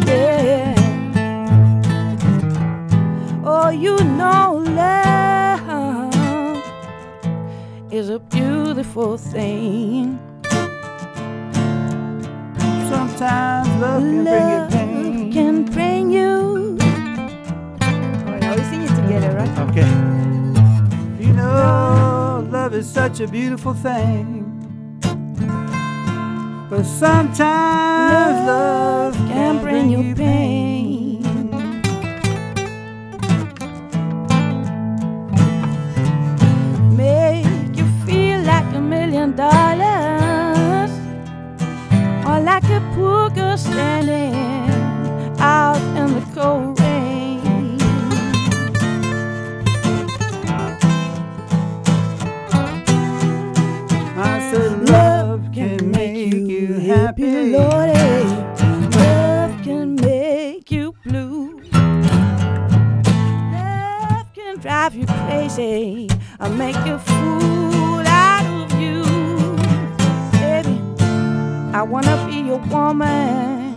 [0.06, 0.76] Yeah.
[3.44, 6.64] Oh, you know love
[7.92, 10.20] is a beautiful thing.
[12.92, 15.34] Sometimes love can bring you pain.
[15.34, 16.78] can bring you.
[17.82, 19.58] Oh, yeah, we sing it together, right?
[19.68, 19.90] Okay.
[21.26, 22.09] You know,
[22.70, 24.46] love is such a beautiful thing.
[26.70, 31.24] But sometimes love can bring you pain.
[36.96, 40.92] Make you feel like a million dollars,
[42.28, 44.36] or like a poor girl standing
[45.40, 46.69] out in the cold
[57.00, 57.52] happy.
[57.52, 57.94] Lordy.
[59.00, 61.62] Love can make you blue.
[63.54, 69.04] Love can drive you crazy or make a fool out of you.
[70.42, 70.76] Baby,
[71.74, 73.76] I wanna be your woman.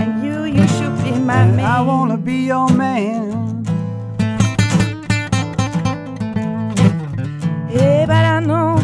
[0.00, 1.64] And you, you should be my And man.
[1.64, 3.64] I wanna be your man.
[7.68, 8.83] Hey, but I know, I know you've done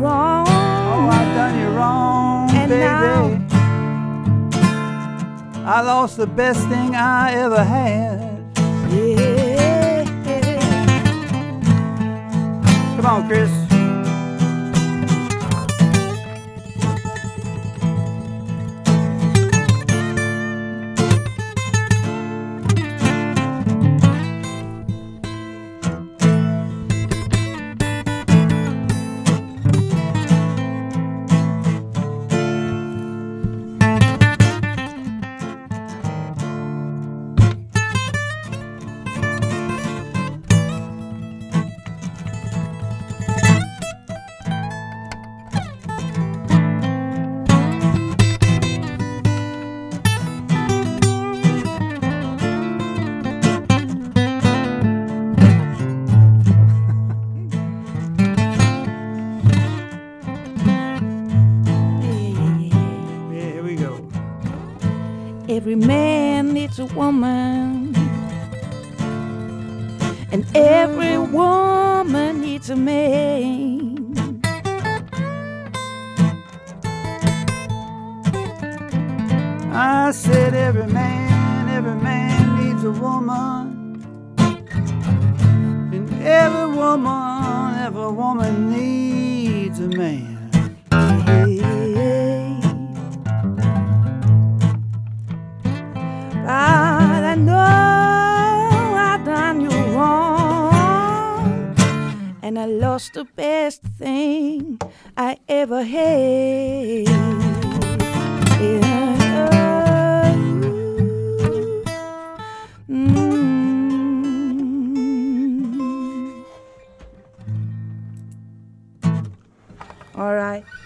[0.00, 0.46] wrong.
[0.48, 2.80] Oh, I've done you wrong, And baby.
[2.82, 3.38] now-
[5.66, 8.44] I lost the best thing I ever had.
[8.90, 10.04] Yeah.
[12.96, 13.50] Come on, Chris.
[66.80, 67.49] A woman,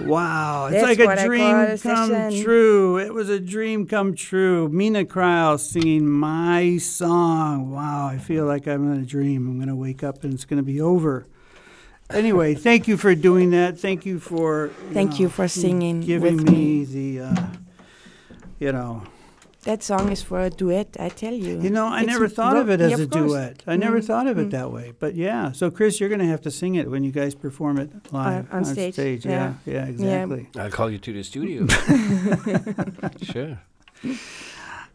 [0.00, 2.42] Wow, it's That's like a what I call dream a come session.
[2.42, 2.98] true.
[2.98, 4.68] It was a dream come true.
[4.68, 7.70] Meena Cryle singing my song.
[7.70, 9.46] Wow, I feel like I'm in a dream.
[9.46, 11.26] I'm going to wake up and it's going to be over.
[12.10, 13.78] Anyway, thank you for doing that.
[13.78, 17.46] Thank you for Thank you for singing giving with me the uh,
[18.58, 19.04] you know
[19.64, 21.58] That song is for a duet, I tell you.
[21.60, 23.32] You know, I It's never thought of it as yeah, a course.
[23.32, 23.62] duet.
[23.66, 24.50] I never Mm, thought of it mm.
[24.50, 24.92] that way.
[24.98, 27.78] But yeah, so Chris, you're going to have to sing it when you guys perform
[27.78, 29.74] it live on stage, Yeah, yeah.
[29.74, 30.48] yeah, exactly.
[30.58, 31.66] I'll call you to the studio.
[33.22, 33.58] sure.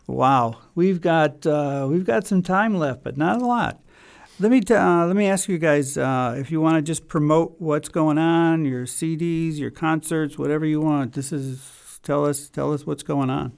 [0.07, 3.79] Wow, we've got uh, we've got some time left, but not a lot.
[4.39, 7.07] Let me t- uh, let me ask you guys uh, if you want to just
[7.07, 11.13] promote what's going on, your CDs, your concerts, whatever you want.
[11.13, 13.53] This is tell us tell us what's going on.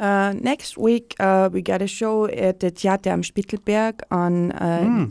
[0.00, 4.80] Uh, next week, uh, we got a show at the Theater am Spittelberg on uh,
[4.84, 5.10] Mm,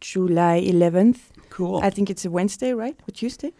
[0.00, 1.18] July 11th.
[1.50, 1.80] cool.
[1.82, 2.96] I think it's a Wednesday, right?
[3.08, 3.52] Or Tuesday?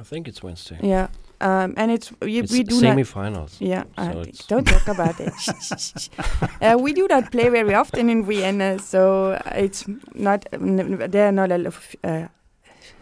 [0.00, 0.78] I think it's Wednesday.
[0.82, 1.08] Yeah.
[1.40, 2.80] Um, and it's we, It's we do not.
[2.80, 3.56] semi-finals.
[3.60, 5.32] Yeah, so it's- don't talk about it.
[6.62, 10.46] uh, we do not play very often in Vienna, so it's not.
[10.52, 12.26] N- there are not a lot of uh,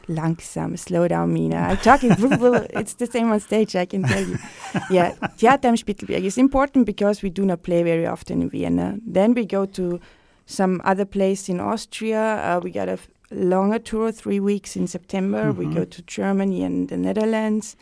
[0.08, 1.68] langsam, slow down, Meena.
[1.70, 2.10] I'm talking.
[2.80, 3.74] it's the same on stage.
[3.76, 4.38] I can tell you.
[4.90, 8.98] Yeah, Theater am Spittelberg is important because we do not play very often in Vienna.
[9.06, 10.00] Then we go to
[10.46, 12.20] some other place in Austria.
[12.56, 12.98] Uh, we got a
[13.30, 15.50] longer tour, three weeks in September.
[15.52, 15.74] We Mhm.
[15.74, 17.76] go to Germany and the Netherlands.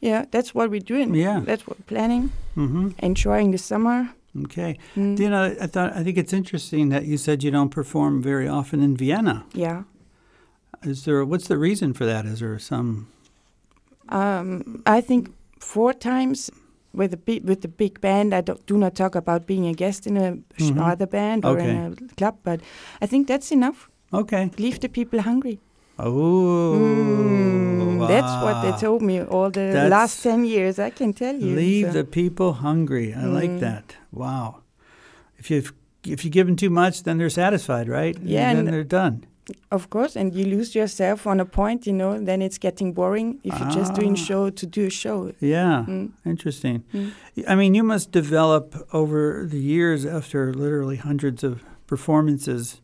[0.00, 1.14] Yeah, that's what we're doing.
[1.14, 1.40] Yeah.
[1.44, 2.30] That's what we're planning.
[2.54, 4.08] hmm Enjoying the summer.
[4.44, 4.78] Okay.
[4.96, 5.18] Mm.
[5.18, 8.48] You know, I thought I think it's interesting that you said you don't perform very
[8.48, 9.44] often in Vienna.
[9.54, 9.82] Yeah.
[10.82, 12.24] Is there what's the reason for that?
[12.26, 13.06] Is there some
[14.08, 16.50] Um, I think four times
[16.92, 18.34] with a big with the big band.
[18.34, 20.80] I don't, do not talk about being a guest in a Mhm.
[20.92, 22.60] other band or in a club, but
[23.02, 23.88] I think that's enough.
[24.12, 24.50] Okay.
[24.58, 25.58] Leave the people hungry.
[25.98, 30.78] Oh, Mm, That's what they told me all the That's- last ten years.
[30.78, 31.54] I can tell you.
[31.54, 31.92] Leave so.
[31.92, 33.12] the people hungry.
[33.14, 33.60] I like Mm.
[33.60, 33.96] that.
[34.12, 34.62] Wow.
[35.38, 35.62] If you
[36.06, 38.16] if you give them too much, then they're satisfied, right?
[38.24, 39.24] Yeah, And then and- they're done.
[39.70, 42.18] Of course, and you lose yourself on a point, you know.
[42.18, 44.24] Then it's getting boring if you're just doing Ah.
[44.28, 45.32] show to do a show.
[45.40, 45.84] Yeah.
[45.88, 46.10] Mm.
[46.24, 46.82] Interesting.
[46.92, 47.12] Mm.
[47.48, 52.80] I mean, you must develop over the years, after literally hundreds of performances,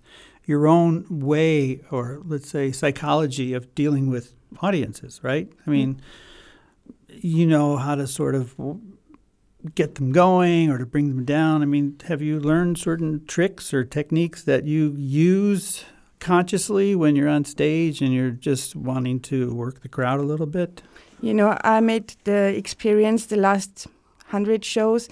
[0.46, 5.48] your own way, or let's say psychology of dealing with audiences, right?
[5.66, 6.00] I mean,
[7.08, 8.54] you know how to sort of
[9.74, 11.62] get them going or to bring them down.
[11.62, 15.84] I mean, have you learned certain tricks or techniques that you use
[16.20, 20.46] consciously when you're on stage and you're just wanting to work the crowd a little
[20.46, 20.82] bit?
[21.20, 23.86] You know, I made the experience the last
[24.26, 25.08] hundred shows.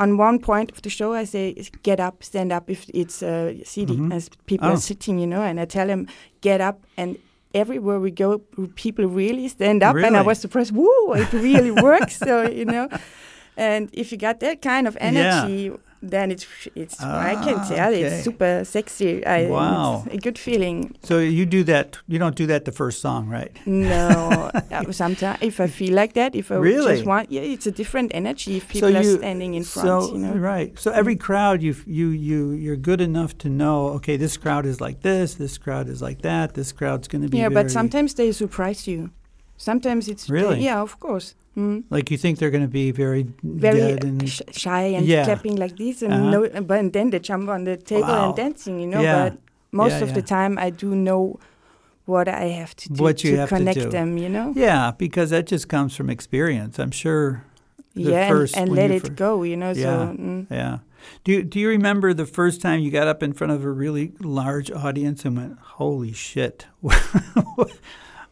[0.00, 1.54] on one point of the show, I say,
[1.84, 4.12] "Get up, stand up." If it's a CD, Mhm.
[4.12, 4.72] as people Oh.
[4.72, 6.08] are sitting, you know, and I tell them,
[6.40, 7.16] "Get up," and
[7.54, 8.38] everywhere we go,
[8.74, 10.74] people really stand up, and I was surprised.
[10.74, 11.12] Woo!
[11.14, 12.16] It really works.
[12.18, 12.88] So you know,
[13.56, 15.76] and if you got that kind of Yeah.
[16.10, 18.02] Then it's it's I can Ah, tell okay.
[18.02, 19.24] it's super sexy.
[19.26, 20.02] I, Wow.
[20.06, 20.94] it's a good feeling.
[21.02, 21.98] So you do that.
[22.08, 23.52] You don't do that the first song, right?
[23.66, 26.94] No, uh, sometimes if I feel like that, if I Really?
[26.96, 29.88] just want, yeah, it's a different energy if So people are standing in front.
[29.88, 30.78] So you know, right.
[30.78, 33.88] So every crowd you you you you're good enough to know.
[33.96, 35.34] Okay, this crowd is like this.
[35.34, 36.54] This crowd is like that.
[36.54, 39.10] This crowd's going to be yeah, but sometimes they surprise you.
[39.56, 40.60] Sometimes it's Really?
[40.64, 41.34] yeah, of course.
[41.56, 41.84] Mm.
[41.90, 45.24] like you think they're going to be very Very and sh- shy and Yeah.
[45.24, 46.30] clapping like this, and Uh-huh.
[46.30, 48.26] no, but and then they jump on the table Wow.
[48.28, 49.00] and dancing, you know.
[49.00, 49.28] Yeah.
[49.30, 49.38] But
[49.70, 51.38] most Yeah, of the time, I do know
[52.06, 53.88] what I have to do What you to have to connect do.
[53.90, 54.52] them, you know.
[54.56, 56.78] yeah, because that just comes from experience.
[56.78, 57.44] I'm sure.
[57.96, 59.70] Yeah, and, and let it go, you know.
[59.70, 60.10] Yeah.
[60.10, 60.46] So mm.
[60.50, 60.78] Yeah.
[61.22, 63.70] Do you, do you remember the first time you got up in front of a
[63.70, 66.66] really large audience and went, "Holy shit,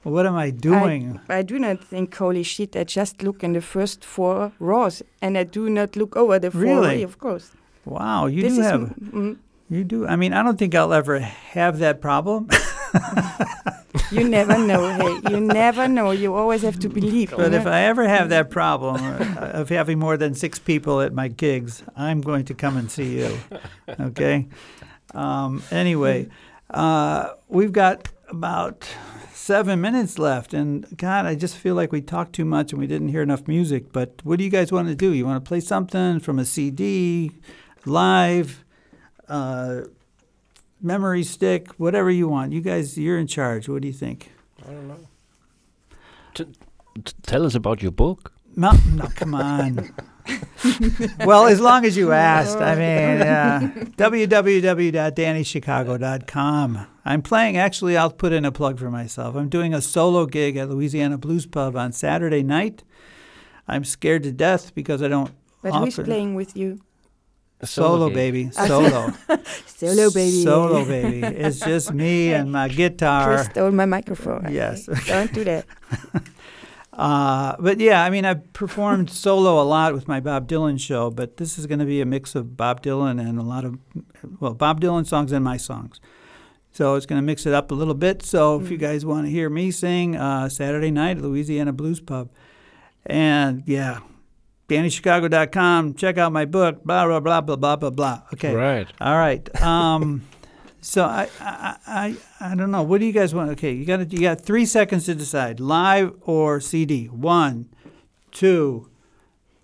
[0.03, 2.77] what am I doing?" I do not think holy shit.
[2.77, 6.51] I just look in the first four rows, and I do not look over the
[6.51, 6.89] four Really?
[6.89, 7.53] way, of course.
[7.85, 9.37] wow, you this do have mm,
[9.71, 10.07] you do.
[10.07, 12.49] I mean, I don't think I'll ever have that problem.
[14.11, 14.89] you never know.
[14.95, 16.11] Hey, you never know.
[16.11, 17.31] You always have to believe.
[17.37, 17.67] But if?
[17.67, 21.83] I ever have that problem uh, of having more than six people at my gigs,
[21.97, 23.39] I'm going to come and see you.
[24.01, 24.47] Okay.
[25.15, 26.29] Um, anyway,
[26.71, 28.87] uh, we've got about
[29.43, 32.87] seven minutes left, and God, I just feel like we talked too much and we
[32.87, 33.93] didn't hear enough music.
[33.93, 35.13] But what do you guys want to do?
[35.13, 37.33] You want to play something from a CD,
[37.85, 38.65] live,
[39.29, 39.81] uh,
[40.81, 42.53] memory stick, whatever you want.
[42.53, 43.69] You guys, you're in charge.
[43.69, 44.31] What do you think?
[44.63, 45.01] I don't know.
[46.35, 46.47] T-
[47.05, 48.33] t- tell us about your book.
[48.55, 49.95] No, no, come on.
[51.25, 52.59] well, as long as you asked.
[52.59, 56.87] I mean, uh, www.dannychicago.com.
[57.05, 59.35] I'm playing, actually, I'll put in a plug for myself.
[59.35, 62.85] I'm doing a solo gig at Louisiana Blues Pub on Saturday night.
[63.67, 65.31] I'm scared to death because I don't.
[65.63, 66.81] but who's playing with you?
[67.61, 68.15] A Solo, gig.
[68.17, 68.51] baby.
[68.53, 69.13] Solo.
[69.67, 70.43] Solo baby.
[70.43, 71.23] Solo, baby.
[71.23, 73.45] It's just me and my Chris guitar.
[73.45, 74.49] stole my microphone.
[74.53, 74.87] Yes.
[75.07, 75.67] Don't do that.
[76.93, 81.11] Uh, but yeah, I mean, I've performed solo a lot with my Bob Dylan show,
[81.11, 83.79] but this is going to be a mix of Bob Dylan and a lot of,
[84.41, 86.01] well, Bob Dylan songs and my songs.
[86.73, 88.23] So it's going to mix it up a little bit.
[88.23, 92.01] So if you guys want to hear me sing uh, Saturday night at Louisiana Blues
[92.01, 92.31] Pub,
[93.05, 94.01] and yeah,
[94.69, 98.23] DannyChicago.com, check out my book, blah, blah, blah, blah, blah, blah, blah.
[98.33, 98.55] Okay.
[98.55, 98.89] Right.
[99.01, 99.63] All right.
[99.63, 100.27] Um,
[100.81, 102.83] so I, I, I, I don't know.
[102.83, 103.51] What do you guys want?
[103.51, 107.07] Okay, you got you got three seconds to decide: live or CD.
[107.07, 107.69] One,
[108.31, 108.89] two,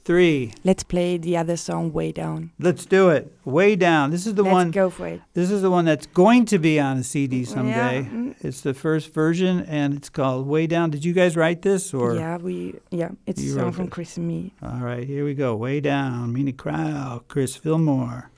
[0.09, 0.55] three.
[0.65, 2.51] Let's play the other song way down.
[2.59, 3.31] Let's do it.
[3.45, 4.11] Way down.
[4.11, 4.71] This is the Let's one.
[4.71, 5.21] go for it.
[5.35, 8.01] This is the one that's going to be on a CD someday.
[8.01, 8.35] Yeah, mm.
[8.41, 10.89] It's the first version, and it's called Way Down.
[10.89, 12.15] Did you guys write this, or?
[12.15, 13.91] yeah, we yeah, it's a song from it.
[13.91, 14.55] Chris and me.
[14.63, 15.55] All right, here we go.
[15.55, 16.35] Way Down.
[16.35, 17.23] Meena Cryle.
[17.29, 18.31] Chris Fillmore.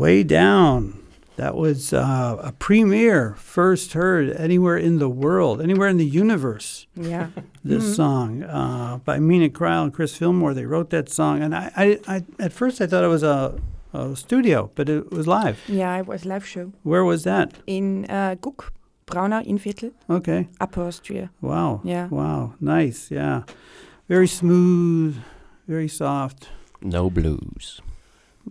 [0.00, 0.94] Way Down.
[1.36, 6.86] That was uh, a premiere, first heard anywhere in the world, anywhere in the universe.
[6.96, 7.28] Yeah.
[7.62, 10.54] This song uh, by Meena Cryle and Chris Fillmore.
[10.54, 13.60] They wrote that song, and I, I, I at first I thought it was a,
[13.92, 15.58] a studio, but it was live.
[15.68, 17.58] Yeah, it was live show Where was that?
[17.66, 18.72] in uh, Guck,
[19.06, 20.48] Braunau Innviertel, Okay.
[20.62, 21.28] Upper Austria.
[21.42, 21.82] Wow.
[21.84, 22.08] Yeah.
[22.08, 22.54] Wow.
[22.58, 23.10] Nice.
[23.10, 23.42] Yeah.
[24.08, 25.18] Very smooth,
[25.68, 26.48] very soft.
[26.80, 27.82] No blues.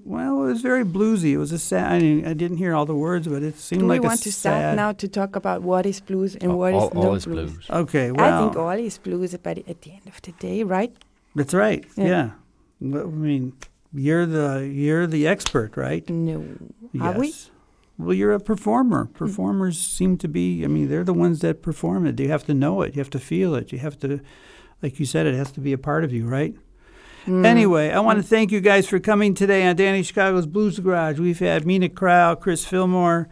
[0.06, 1.32] Well, it was very bluesy.
[1.32, 1.92] It was a sad.
[1.92, 4.22] I, didn't, I didn't hear all the words, but it seemed Do like we want
[4.24, 4.76] to start sad.
[4.76, 7.52] now to talk about what is blues and what all, is no all is blues?
[7.52, 7.70] blues.
[7.70, 8.12] Okay.
[8.12, 10.94] Well, I think all is blues, but at the end of the day, right?
[11.36, 11.86] that's right.
[11.96, 12.06] Yeah.
[12.06, 12.30] Yeah.
[12.82, 13.54] But, I mean,
[13.94, 16.08] you're the you're the expert, right?
[16.10, 16.46] No.
[17.02, 17.28] Are we?
[17.28, 17.52] Yes.
[17.98, 19.06] Well, you're a performer.
[19.06, 19.14] Mm.
[19.14, 20.64] Performers seem to be.
[20.64, 22.20] I mean, they're the ones that perform it.
[22.20, 22.96] You have to know it.
[22.96, 23.72] You have to feel it.
[23.72, 24.22] You have to,
[24.82, 26.56] like you said, it has to be a part of you, right?
[27.26, 27.46] Mm.
[27.46, 31.20] Anyway, I want to thank you guys for coming today on Danny Chicago's Blues Garage.
[31.20, 33.28] We've had Meena Cryle, Chris Fillmore,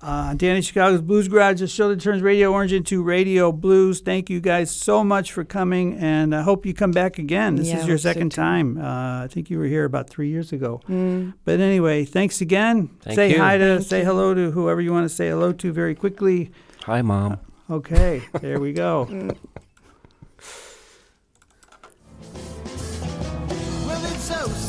[0.00, 4.00] uh, Danny Chicago's Blues Garage, the show that turns Radio Orange into Radio Blues.
[4.00, 7.56] Thank you guys so much for coming, and I hope you come back again.
[7.56, 8.78] This Yeah, is your hope so second time.
[8.78, 10.80] Uh, I think you were here about three years ago.
[10.88, 11.34] Mm.
[11.44, 12.90] But anyway, thanks again.
[13.02, 13.38] Thank say you.
[13.38, 14.04] hi to, Thank say you.
[14.04, 16.50] hello to whoever you want to say hello to very quickly.
[16.84, 17.38] Hi, mom.
[17.70, 19.30] Okay, there we go.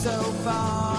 [0.04, 0.30] so.
[0.46, 0.99] Far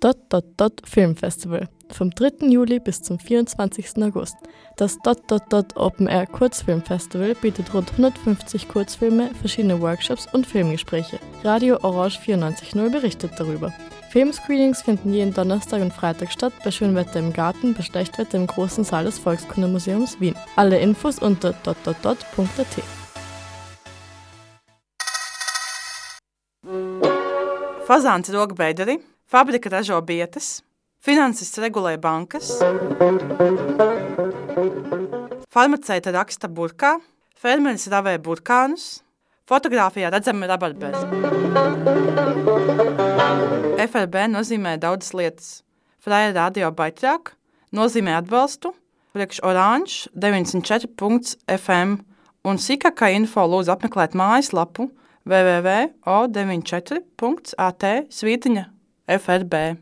[0.00, 2.48] Dot Dot Dot Filmfestival vom 3.
[2.48, 4.02] Juli bis zum 24.
[4.02, 4.36] August.
[4.78, 11.18] Das Dot Dot Dot Open Air Kurzfilmfestival bietet rund 150 Kurzfilme, verschiedene Workshops und Filmgespräche.
[11.44, 13.74] Radio Orange 94.0 berichtet darüber.
[14.10, 18.84] Filmscreenings finden jeden Donnerstag und Freitag statt, bei Schönwetter im Garten, bei Schlechtwetter im großen
[18.84, 20.34] Saal des Volkskundemuseums Wien.
[20.56, 22.82] Alle Infos unter dotdotdot.at.
[27.86, 29.00] Fazāns rok bederi,
[29.30, 30.66] fabrika ražo bietas,
[30.98, 32.50] finansists regulē bankas,
[35.54, 36.98] farmaceita raksta burkā,
[37.38, 39.06] fermeris ravē burkānus,
[39.46, 40.98] fotografijā redzami rabarberi.
[43.80, 45.62] FRB nozīmē daudzas lietas.
[46.00, 47.34] Fraja radio baitrāk
[47.76, 48.74] nozīmē atbalstu,
[49.14, 51.90] priekš oranž 94.fm
[52.50, 54.90] un sīkākā info lūdzu apmeklēt mājaslapu
[55.28, 58.79] www.o94.at svītiņa
[59.10, 59.76] FRB.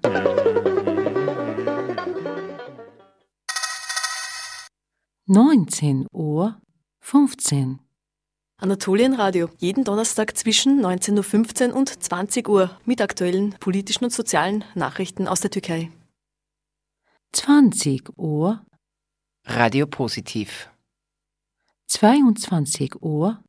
[5.27, 6.59] Neunzehn Uhr
[6.99, 7.81] fünfzehn.
[8.57, 15.29] Anatolienradio, jeden Donnerstag zwischen 19.15 Uhr und 20 Uhr mit aktuellen politischen und sozialen Nachrichten
[15.29, 15.91] aus der Türkei.
[17.35, 18.65] 20 Uhr,
[19.45, 20.71] Radio Positiv.
[21.89, 23.43] 22 Uhr,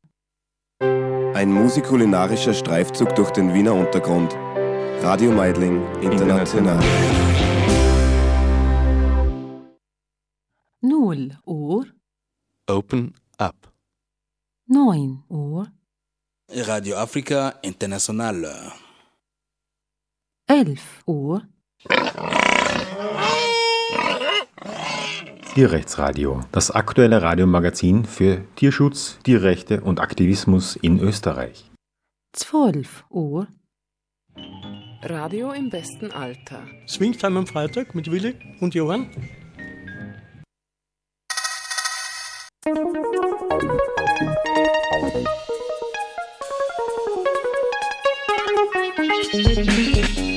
[0.80, 4.36] Ein musikulinarischer Streifzug durch den Wiener Untergrund.
[5.02, 6.78] Radio Meidling International.
[10.82, 11.86] 0 Uhr,
[12.66, 13.72] Open up.
[14.66, 15.66] 9 Uhr,
[16.50, 18.72] Radio Africa International.
[20.46, 21.42] 11 Uhr,
[25.54, 31.70] Tierrechtsradio, das aktuelle Radiomagazin für Tierschutz, Tierrechte und Aktivismus in Österreich.
[32.32, 33.48] 12 Uhr,
[35.02, 36.62] Radio im besten Alter.
[36.86, 39.08] Swingtime am Freitag mit Willi und Johann.
[49.46, 50.29] Orange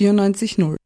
[0.00, 0.80] 94.0